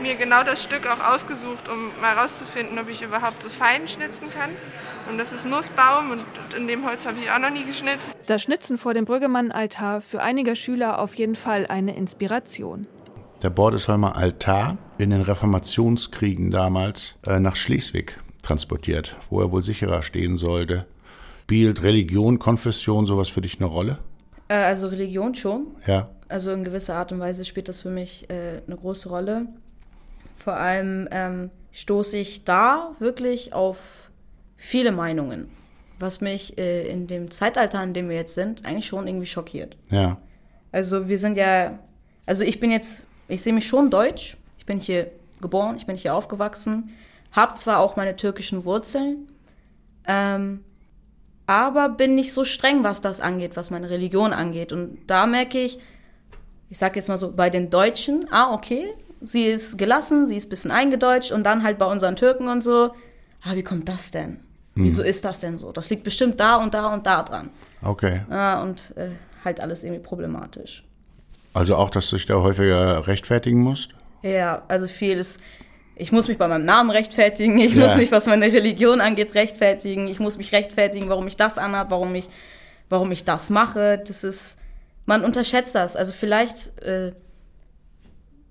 mir 0.00 0.14
genau 0.16 0.42
das 0.42 0.62
Stück 0.62 0.86
auch 0.86 1.12
ausgesucht, 1.12 1.68
um 1.68 2.00
mal 2.00 2.16
herauszufinden, 2.16 2.78
ob 2.78 2.88
ich 2.88 3.02
überhaupt 3.02 3.42
so 3.42 3.50
fein 3.50 3.86
schnitzen 3.86 4.30
kann. 4.30 4.50
Und 5.08 5.18
das 5.18 5.32
ist 5.32 5.46
Nussbaum 5.46 6.10
und 6.12 6.24
in 6.56 6.66
dem 6.66 6.86
Holz 6.86 7.06
habe 7.06 7.18
ich 7.18 7.30
auch 7.30 7.38
noch 7.38 7.50
nie 7.50 7.64
geschnitzt. 7.64 8.12
Das 8.26 8.42
Schnitzen 8.42 8.78
vor 8.78 8.94
dem 8.94 9.04
Brüggemann-Altar 9.04 10.00
für 10.00 10.22
einige 10.22 10.56
Schüler 10.56 10.98
auf 10.98 11.14
jeden 11.14 11.34
Fall 11.34 11.66
eine 11.66 11.96
Inspiration. 11.96 12.86
Der 13.42 13.50
Bordesheimer 13.50 14.16
Altar 14.16 14.78
in 14.96 15.10
den 15.10 15.20
Reformationskriegen 15.20 16.50
damals 16.50 17.16
äh, 17.26 17.38
nach 17.38 17.56
Schleswig 17.56 18.18
transportiert, 18.42 19.16
wo 19.28 19.40
er 19.40 19.52
wohl 19.52 19.62
sicherer 19.62 20.02
stehen 20.02 20.38
sollte. 20.38 20.86
Spielt 21.42 21.82
Religion, 21.82 22.38
Konfession 22.38 23.04
sowas 23.04 23.28
für 23.28 23.42
dich 23.42 23.60
eine 23.60 23.66
Rolle? 23.66 23.98
Äh, 24.48 24.54
also 24.54 24.88
Religion 24.88 25.34
schon. 25.34 25.66
Ja. 25.86 26.08
Also 26.28 26.52
in 26.52 26.64
gewisser 26.64 26.96
Art 26.96 27.12
und 27.12 27.20
Weise 27.20 27.44
spielt 27.44 27.68
das 27.68 27.82
für 27.82 27.90
mich 27.90 28.30
äh, 28.30 28.62
eine 28.66 28.76
große 28.76 29.10
Rolle. 29.10 29.46
Vor 30.36 30.54
allem 30.54 31.06
ähm, 31.10 31.50
stoße 31.72 32.16
ich 32.16 32.44
da 32.44 32.92
wirklich 32.98 33.52
auf 33.52 34.10
viele 34.56 34.92
Meinungen, 34.92 35.48
was 35.98 36.20
mich 36.20 36.58
äh, 36.58 36.88
in 36.88 37.06
dem 37.06 37.30
Zeitalter, 37.30 37.82
in 37.82 37.94
dem 37.94 38.08
wir 38.08 38.16
jetzt 38.16 38.34
sind, 38.34 38.64
eigentlich 38.64 38.86
schon 38.86 39.06
irgendwie 39.06 39.26
schockiert. 39.26 39.76
Ja. 39.90 40.18
Also 40.72 41.08
wir 41.08 41.18
sind 41.18 41.36
ja, 41.36 41.78
also 42.26 42.44
ich 42.44 42.60
bin 42.60 42.70
jetzt, 42.70 43.06
ich 43.28 43.42
sehe 43.42 43.52
mich 43.52 43.66
schon 43.66 43.90
deutsch. 43.90 44.36
Ich 44.58 44.66
bin 44.66 44.80
hier 44.80 45.10
geboren, 45.42 45.76
ich 45.76 45.84
bin 45.84 45.94
hier 45.94 46.14
aufgewachsen, 46.14 46.90
habe 47.32 47.54
zwar 47.54 47.80
auch 47.80 47.96
meine 47.96 48.16
türkischen 48.16 48.64
Wurzeln, 48.64 49.30
ähm, 50.06 50.64
aber 51.46 51.90
bin 51.90 52.14
nicht 52.14 52.32
so 52.32 52.44
streng, 52.44 52.82
was 52.82 53.02
das 53.02 53.20
angeht, 53.20 53.56
was 53.56 53.70
meine 53.70 53.90
Religion 53.90 54.32
angeht. 54.32 54.72
Und 54.72 54.98
da 55.06 55.26
merke 55.26 55.60
ich, 55.60 55.78
ich 56.70 56.78
sag 56.78 56.96
jetzt 56.96 57.08
mal 57.08 57.18
so, 57.18 57.32
bei 57.32 57.50
den 57.50 57.68
Deutschen, 57.68 58.24
ah, 58.30 58.54
okay, 58.54 58.88
sie 59.20 59.44
ist 59.44 59.76
gelassen, 59.76 60.26
sie 60.26 60.36
ist 60.36 60.46
ein 60.46 60.48
bisschen 60.48 60.70
eingedeutscht 60.70 61.32
und 61.32 61.44
dann 61.44 61.62
halt 61.62 61.78
bei 61.78 61.86
unseren 61.86 62.16
Türken 62.16 62.48
und 62.48 62.64
so, 62.64 62.92
ah, 63.42 63.54
wie 63.54 63.62
kommt 63.62 63.86
das 63.86 64.10
denn? 64.12 64.40
Hm. 64.74 64.84
Wieso 64.84 65.02
ist 65.02 65.24
das 65.24 65.40
denn 65.40 65.58
so? 65.58 65.72
Das 65.72 65.88
liegt 65.90 66.02
bestimmt 66.04 66.38
da 66.40 66.56
und 66.56 66.74
da 66.74 66.92
und 66.92 67.06
da 67.06 67.22
dran. 67.22 67.50
Okay. 67.82 68.22
Ah, 68.30 68.62
und 68.62 68.92
äh, 68.96 69.10
halt 69.44 69.60
alles 69.60 69.84
irgendwie 69.84 70.02
problematisch. 70.02 70.82
Also 71.52 71.76
auch, 71.76 71.90
dass 71.90 72.10
du 72.10 72.16
dich 72.16 72.26
da 72.26 72.34
häufiger 72.34 73.06
rechtfertigen 73.06 73.60
musst? 73.60 73.90
Ja, 74.22 74.62
also 74.68 74.88
viel 74.88 75.18
ist, 75.18 75.40
ich 75.94 76.10
muss 76.10 76.26
mich 76.26 76.38
bei 76.38 76.48
meinem 76.48 76.64
Namen 76.64 76.90
rechtfertigen, 76.90 77.58
ich 77.58 77.74
Ja. 77.74 77.84
muss 77.86 77.96
mich, 77.96 78.10
was 78.10 78.26
meine 78.26 78.46
Religion 78.46 79.00
angeht, 79.00 79.34
rechtfertigen, 79.36 80.08
ich 80.08 80.18
muss 80.18 80.38
mich 80.38 80.52
rechtfertigen, 80.52 81.08
warum 81.08 81.28
ich 81.28 81.36
das 81.36 81.58
anhab, 81.58 81.90
warum 81.90 82.14
ich, 82.16 82.28
warum 82.88 83.12
ich 83.12 83.24
das 83.24 83.50
mache. 83.50 84.02
Das 84.04 84.24
ist, 84.24 84.58
man 85.06 85.22
unterschätzt 85.24 85.74
das. 85.76 85.94
Also 85.94 86.12
vielleicht 86.12 86.80
äh, 86.82 87.12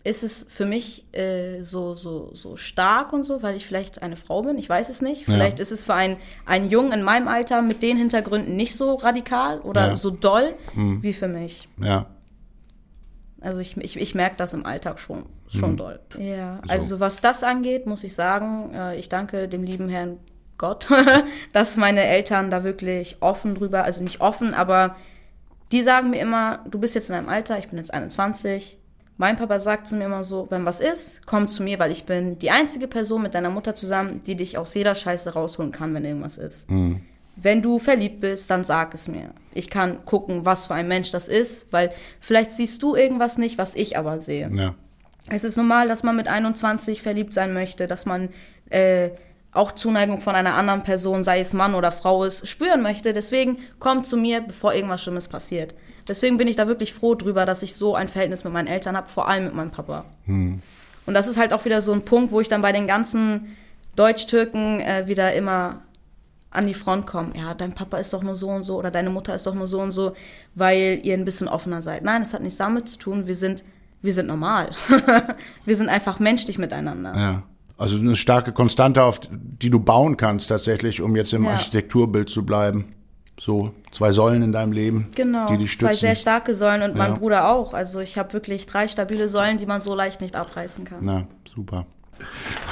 ist 0.06 0.24
es 0.24 0.48
für 0.50 0.66
mich 0.66 1.06
äh, 1.14 1.64
so, 1.64 1.96
so, 1.96 2.32
so 2.34 2.58
stark 2.58 3.14
und 3.14 3.24
so, 3.24 3.42
weil 3.42 3.56
ich 3.56 3.66
vielleicht 3.66 4.02
eine 4.02 4.18
Frau 4.18 4.42
bin, 4.42 4.58
ich 4.58 4.68
weiß 4.68 4.90
es 4.90 5.02
nicht. 5.02 5.28
Ja. 5.28 5.34
Vielleicht 5.34 5.60
ist 5.62 5.72
es 5.72 5.86
für 5.86 5.94
einen, 5.94 6.18
einen 6.46 6.70
Jungen 6.70 6.92
in 6.92 7.04
meinem 7.04 7.28
Alter 7.30 7.62
mit 7.62 7.82
den 7.82 7.96
Hintergründen 7.98 8.56
nicht 8.58 8.76
so 8.76 8.96
radikal 8.96 9.60
oder 9.62 9.88
Ja. 9.88 9.96
so 9.96 10.10
doll 10.10 10.56
Hm. 10.74 11.02
wie 11.02 11.14
für 11.14 11.30
mich. 11.30 11.70
Ja. 11.82 12.08
Also 13.42 13.60
ich, 13.60 13.76
ich, 13.78 13.98
ich 13.98 14.16
merke 14.16 14.36
das 14.38 14.54
im 14.54 14.66
Alltag 14.66 15.00
schon, 15.00 15.26
schon 15.48 15.72
Mhm. 15.74 15.78
doll. 15.78 16.00
Ja, 16.18 16.60
So. 16.66 16.70
also 16.72 17.00
was 17.00 17.22
das 17.22 17.44
angeht, 17.44 17.86
muss 17.86 18.04
ich 18.04 18.14
sagen, 18.14 18.74
äh, 18.74 18.98
ich 18.98 19.10
danke 19.10 19.48
dem 19.50 19.64
lieben 19.64 19.90
Herrn 19.90 20.18
Gott, 20.58 20.90
dass 21.54 21.78
meine 21.78 22.04
Eltern 22.04 22.50
da 22.50 22.64
wirklich 22.64 23.18
offen 23.22 23.56
drüber, 23.56 23.84
also 23.84 24.04
nicht 24.04 24.22
offen, 24.22 24.54
aber 24.54 24.96
die 25.72 25.82
sagen 25.82 26.12
mir 26.12 26.20
immer, 26.22 26.60
du 26.70 26.80
bist 26.80 26.94
jetzt 26.96 27.10
in 27.10 27.16
einem 27.16 27.28
Alter, 27.30 27.58
ich 27.58 27.68
bin 27.68 27.78
jetzt 27.78 27.94
21. 27.94 28.78
Mein 29.18 29.36
Papa 29.38 29.60
sagt 29.60 29.88
zu 29.88 29.96
mir 29.96 30.06
immer 30.06 30.24
so, 30.24 30.48
wenn 30.50 30.66
was 30.66 30.82
ist, 30.82 31.26
komm 31.28 31.48
zu 31.48 31.64
mir, 31.64 31.78
weil 31.80 31.92
ich 31.92 32.06
bin 32.06 32.40
die 32.40 32.50
einzige 32.50 32.88
Person 32.88 33.22
mit 33.22 33.36
deiner 33.36 33.52
Mutter 33.52 33.76
zusammen, 33.76 34.22
die 34.26 34.36
dich 34.36 34.58
aus 34.58 34.74
jeder 34.74 34.96
Scheiße 34.96 35.34
rausholen 35.34 35.72
kann, 35.72 35.94
wenn 35.94 36.04
irgendwas 36.04 36.38
ist. 36.38 36.68
Hm. 36.70 37.02
Wenn 37.36 37.62
du 37.62 37.80
verliebt 37.80 38.22
bist, 38.22 38.50
dann 38.50 38.64
sag 38.64 38.94
es 38.94 39.08
mir. 39.08 39.30
Ich 39.54 39.70
kann 39.70 40.06
gucken, 40.06 40.46
was 40.46 40.68
für 40.68 40.76
ein 40.76 40.88
Mensch 40.88 41.12
das 41.12 41.28
ist, 41.28 41.68
weil 41.72 41.92
vielleicht 42.20 42.52
siehst 42.52 42.82
du 42.84 42.96
irgendwas 42.96 43.38
nicht, 43.38 43.58
was 43.58 43.76
ich 43.76 43.98
aber 43.98 44.20
sehe. 44.22 44.50
Ja. 44.54 44.76
Es 45.30 45.44
ist 45.44 45.58
normal, 45.58 45.88
dass 45.88 46.04
man 46.04 46.16
mit 46.16 46.28
21 46.28 47.02
verliebt 47.02 47.34
sein 47.34 47.54
möchte, 47.54 47.88
dass 47.88 48.06
man 48.06 48.30
äh, 48.70 49.10
auch 49.52 49.72
Zuneigung 49.72 50.20
von 50.20 50.36
einer 50.36 50.56
anderen 50.56 50.84
Person, 50.84 51.24
sei 51.24 51.40
es 51.40 51.54
Mann 51.54 51.76
oder 51.76 51.92
Frau 51.92 52.24
ist, 52.24 52.48
spüren 52.48 52.82
möchte. 52.82 53.14
Deswegen 53.14 53.60
komm 53.80 54.04
zu 54.04 54.18
mir, 54.18 54.42
bevor 54.42 54.74
irgendwas 54.74 55.04
Schlimmes 55.04 55.28
passiert. 55.28 55.76
Deswegen 56.08 56.38
bin 56.38 56.48
ich 56.48 56.56
da 56.56 56.68
wirklich 56.68 56.94
froh 56.94 57.16
drüber, 57.16 57.46
dass 57.46 57.64
ich 57.64 57.76
so 57.76 57.96
ein 57.96 58.08
Verhältnis 58.08 58.44
mit 58.44 58.54
meinen 58.54 58.68
Eltern 58.68 58.98
habe, 58.98 59.10
vor 59.10 59.28
allem 59.28 59.46
mit 59.46 59.56
meinem 59.56 59.72
Papa. 59.72 60.06
Hm. 60.26 60.62
Und 61.06 61.14
das 61.14 61.28
ist 61.28 61.38
halt 61.38 61.54
auch 61.54 61.66
wieder 61.66 61.82
so 61.82 61.92
ein 61.94 62.06
Punkt, 62.06 62.32
wo 62.32 62.40
ich 62.40 62.48
dann 62.48 62.62
bei 62.62 62.72
den 62.72 62.88
ganzen 62.88 63.56
Deutsch-Türken 63.96 64.80
äh, 64.80 65.08
wieder 65.08 65.34
immer 65.34 65.82
an 66.50 66.68
die 66.68 66.74
Front 66.74 67.08
komme. 67.08 67.32
Ja, 67.36 67.54
dein 67.54 67.74
Papa 67.74 67.98
ist 67.98 68.14
doch 68.14 68.24
nur 68.24 68.36
so 68.36 68.50
und 68.50 68.64
so 68.64 68.78
oder 68.78 68.92
deine 68.92 69.10
Mutter 69.10 69.34
ist 69.34 69.48
doch 69.48 69.56
nur 69.56 69.68
so 69.68 69.82
und 69.82 69.92
so, 69.92 70.14
weil 70.56 71.00
ihr 71.04 71.16
ein 71.16 71.26
bisschen 71.26 71.48
offener 71.48 71.82
seid. 71.82 72.04
Nein, 72.04 72.22
es 72.22 72.34
hat 72.34 72.42
nichts 72.42 72.58
damit 72.58 72.88
zu 72.88 73.00
tun. 73.00 73.28
Wir 73.28 73.36
sind, 73.36 73.64
wir 74.02 74.14
sind 74.14 74.28
normal. 74.28 74.72
wir 75.66 75.76
sind 75.76 75.90
einfach 75.90 76.20
menschlich 76.20 76.58
miteinander. 76.58 77.14
Ja. 77.16 77.44
Also 77.78 77.98
eine 77.98 78.16
starke 78.16 78.52
Konstante, 78.52 79.04
auf 79.04 79.20
die 79.32 79.72
du 79.72 79.80
bauen 79.80 80.16
kannst 80.16 80.50
tatsächlich, 80.50 81.02
um 81.02 81.16
jetzt 81.16 81.34
im 81.34 81.46
Ja. 81.46 81.52
Architekturbild 81.52 82.30
zu 82.30 82.46
bleiben. 82.46 82.94
So 83.46 83.74
zwei 83.92 84.14
Säulen 84.14 84.42
in 84.42 84.54
deinem 84.54 84.72
Leben, 84.72 85.08
Genau, 85.16 85.50
die 85.50 85.58
dich 85.58 85.78
zwei 85.78 85.88
stützen. 85.88 86.00
sehr 86.00 86.16
starke 86.16 86.54
Säulen 86.56 86.82
und 86.82 86.96
mein 86.96 87.12
Ja. 87.12 87.18
Bruder 87.18 87.50
auch. 87.50 87.74
Also 87.74 88.00
ich 88.00 88.18
habe 88.18 88.32
wirklich 88.32 88.68
drei 88.68 88.88
stabile 88.88 89.28
Säulen, 89.28 89.58
die 89.58 89.66
man 89.66 89.82
so 89.82 89.94
leicht 89.96 90.22
nicht 90.22 90.38
abreißen 90.38 90.86
kann. 90.86 91.00
Na, 91.02 91.28
super. 91.54 91.86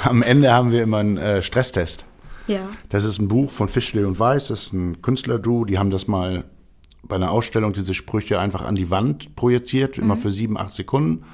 Am 0.04 0.22
Ende 0.22 0.50
haben 0.50 0.72
wir 0.72 0.82
immer 0.82 0.98
einen 0.98 1.18
äh, 1.18 1.42
Stresstest. 1.42 2.06
Ja. 2.46 2.60
Das 2.88 3.04
ist 3.04 3.18
ein 3.18 3.28
Buch 3.28 3.50
von 3.50 3.68
Fischle 3.68 4.06
und 4.06 4.18
Weiß, 4.18 4.48
das 4.48 4.62
ist 4.62 4.72
ein 4.72 5.02
Künstlerduo, 5.02 5.66
die 5.66 5.78
haben 5.78 5.90
das 5.90 6.08
mal 6.08 6.44
bei 7.02 7.16
einer 7.16 7.30
Ausstellung, 7.32 7.72
diese 7.74 7.92
Sprüche 7.92 8.40
einfach 8.40 8.64
an 8.64 8.74
die 8.74 8.90
Wand 8.90 9.36
projiziert, 9.36 9.98
immer 9.98 10.14
Mhm. 10.14 10.20
für 10.20 10.32
sieben, 10.32 10.56
acht 10.56 10.72
Sekunden. 10.72 11.24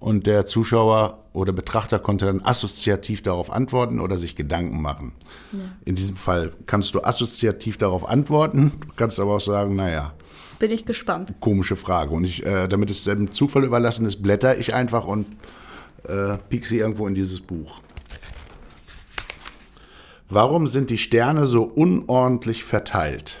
Und 0.00 0.26
der 0.26 0.46
Zuschauer 0.46 1.24
oder 1.32 1.52
Betrachter 1.52 1.98
konnte 1.98 2.26
dann 2.26 2.40
assoziativ 2.42 3.22
darauf 3.22 3.50
antworten 3.50 4.00
oder 4.00 4.16
sich 4.16 4.36
Gedanken 4.36 4.80
machen. 4.80 5.12
Ja. 5.52 5.58
In 5.84 5.94
diesem 5.96 6.16
Fall 6.16 6.52
kannst 6.66 6.94
du 6.94 7.02
assoziativ 7.02 7.78
darauf 7.78 8.08
antworten, 8.08 8.72
kannst 8.96 9.18
aber 9.18 9.36
auch 9.36 9.40
sagen, 9.40 9.74
naja, 9.74 10.14
Bin 10.60 10.70
ich 10.70 10.84
gespannt. 10.86 11.34
komische 11.40 11.74
Frage. 11.76 12.12
Und 12.12 12.24
ich, 12.24 12.46
äh, 12.46 12.68
damit 12.68 12.90
es 12.90 13.04
dem 13.04 13.32
Zufall 13.32 13.64
überlassen 13.64 14.06
ist, 14.06 14.22
blätter 14.22 14.56
ich 14.58 14.72
einfach 14.74 15.04
und 15.04 15.26
äh, 16.04 16.38
piek 16.48 16.64
sie 16.64 16.78
irgendwo 16.78 17.06
in 17.08 17.14
dieses 17.14 17.40
Buch. 17.40 17.80
Warum 20.30 20.66
sind 20.66 20.90
die 20.90 20.98
Sterne 20.98 21.46
so 21.46 21.64
unordentlich 21.64 22.62
verteilt? 22.62 23.38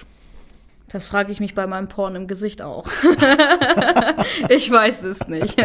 Das 0.88 1.06
frage 1.06 1.30
ich 1.32 1.40
mich 1.40 1.54
bei 1.54 1.66
meinem 1.66 1.88
Porn 1.88 2.14
im 2.16 2.26
Gesicht 2.26 2.62
auch. 2.62 2.88
ich 4.48 4.70
weiß 4.70 5.04
es 5.04 5.28
nicht. 5.28 5.60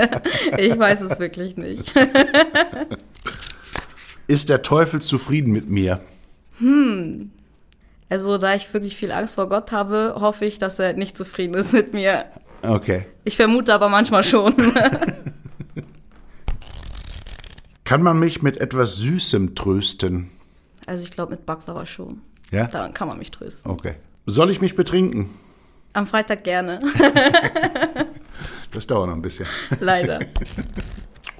Ich 0.57 0.77
weiß 0.77 1.01
es 1.01 1.19
wirklich 1.19 1.55
nicht. 1.55 1.93
Ist 4.27 4.49
der 4.49 4.61
Teufel 4.61 5.01
zufrieden 5.01 5.53
mit 5.53 5.69
mir? 5.69 6.01
Hm. 6.57 7.31
Also, 8.09 8.37
da 8.37 8.53
ich 8.53 8.71
wirklich 8.73 8.97
viel 8.97 9.11
Angst 9.11 9.35
vor 9.35 9.47
Gott 9.47 9.71
habe, 9.71 10.15
hoffe 10.19 10.45
ich, 10.45 10.59
dass 10.59 10.77
er 10.77 10.93
nicht 10.93 11.17
zufrieden 11.17 11.55
ist 11.55 11.73
mit 11.73 11.93
mir. 11.93 12.25
Okay. 12.61 13.05
Ich 13.23 13.37
vermute 13.37 13.73
aber 13.73 13.89
manchmal 13.89 14.23
schon. 14.23 14.55
Kann 17.85 18.01
man 18.01 18.19
mich 18.19 18.41
mit 18.41 18.59
etwas 18.59 18.97
Süßem 18.97 19.55
trösten? 19.55 20.29
Also, 20.85 21.03
ich 21.03 21.11
glaube, 21.11 21.31
mit 21.31 21.45
Baklava 21.45 21.85
schon. 21.85 22.21
Ja? 22.51 22.67
Daran 22.67 22.93
kann 22.93 23.07
man 23.07 23.17
mich 23.17 23.31
trösten. 23.31 23.71
Okay. 23.71 23.95
Soll 24.25 24.49
ich 24.51 24.61
mich 24.61 24.75
betrinken? 24.75 25.29
Am 25.93 26.07
Freitag 26.07 26.43
gerne. 26.43 26.79
Das 28.71 28.87
dauert 28.87 29.07
noch 29.07 29.15
ein 29.15 29.21
bisschen. 29.21 29.45
Leider. 29.79 30.19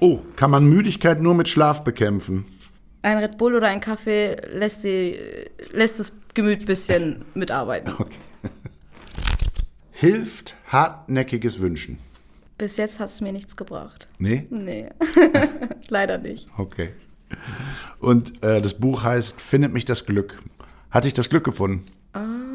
Oh, 0.00 0.20
kann 0.36 0.50
man 0.50 0.66
Müdigkeit 0.66 1.20
nur 1.22 1.34
mit 1.34 1.48
Schlaf 1.48 1.82
bekämpfen? 1.82 2.44
Ein 3.02 3.18
Red 3.18 3.38
Bull 3.38 3.54
oder 3.54 3.68
ein 3.68 3.80
Kaffee 3.80 4.36
lässt, 4.52 4.84
die, 4.84 5.18
lässt 5.70 5.98
das 5.98 6.14
Gemüt 6.34 6.60
ein 6.60 6.66
bisschen 6.66 7.24
mitarbeiten. 7.34 7.94
Hilft 9.92 10.56
hartnäckiges 10.66 11.60
Wünschen? 11.60 11.98
Bis 12.58 12.76
jetzt 12.76 12.98
hat 12.98 13.08
es 13.08 13.20
mir 13.20 13.32
nichts 13.32 13.56
gebracht. 13.56 14.08
Nee? 14.18 14.46
Nee. 14.50 14.90
Leider 15.88 16.18
nicht. 16.18 16.48
Okay. 16.58 16.90
Und 18.00 18.42
äh, 18.44 18.60
das 18.60 18.74
Buch 18.74 19.04
heißt 19.04 19.40
Findet 19.40 19.72
mich 19.72 19.84
das 19.86 20.04
Glück. 20.06 20.42
Hatte 20.90 21.08
ich 21.08 21.14
das 21.14 21.30
Glück 21.30 21.44
gefunden? 21.44 21.86
Ähm, 22.14 22.53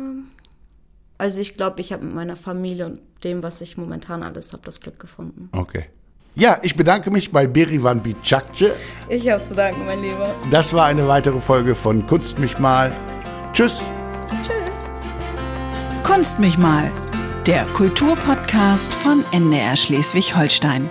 Also 1.19 1.41
ich 1.41 1.55
glaube, 1.55 1.81
ich 1.81 1.91
habe 1.91 2.05
mit 2.05 2.15
meiner 2.15 2.37
Familie 2.37 2.85
und 2.85 3.01
dem, 3.25 3.43
was 3.43 3.59
ich 3.59 3.77
momentan 3.77 4.23
alles 4.23 4.53
habe, 4.53 4.63
das 4.63 4.79
Glück 4.79 4.99
gefunden. 4.99 5.49
Okay. 5.51 5.87
Ja, 6.33 6.57
ich 6.61 6.77
bedanke 6.77 7.11
mich 7.11 7.29
bei 7.33 7.45
Berivan 7.45 8.01
Bicakce. 8.01 8.73
Ich 9.09 9.29
habe 9.29 9.43
zu 9.43 9.53
danken, 9.53 9.85
mein 9.85 10.01
Lieber. 10.01 10.33
Das 10.49 10.71
war 10.71 10.85
eine 10.85 11.09
weitere 11.09 11.39
Folge 11.39 11.75
von 11.75 12.07
Kunst 12.07 12.39
mich 12.39 12.57
mal. 12.57 12.93
Tschüss. 13.51 13.91
Tschüss. 14.41 14.89
Kunst 16.03 16.39
mich 16.39 16.57
mal, 16.57 16.89
der 17.45 17.65
Kulturpodcast 17.73 18.93
von 18.93 19.25
NDR 19.33 19.75
Schleswig-Holstein. 19.75 20.89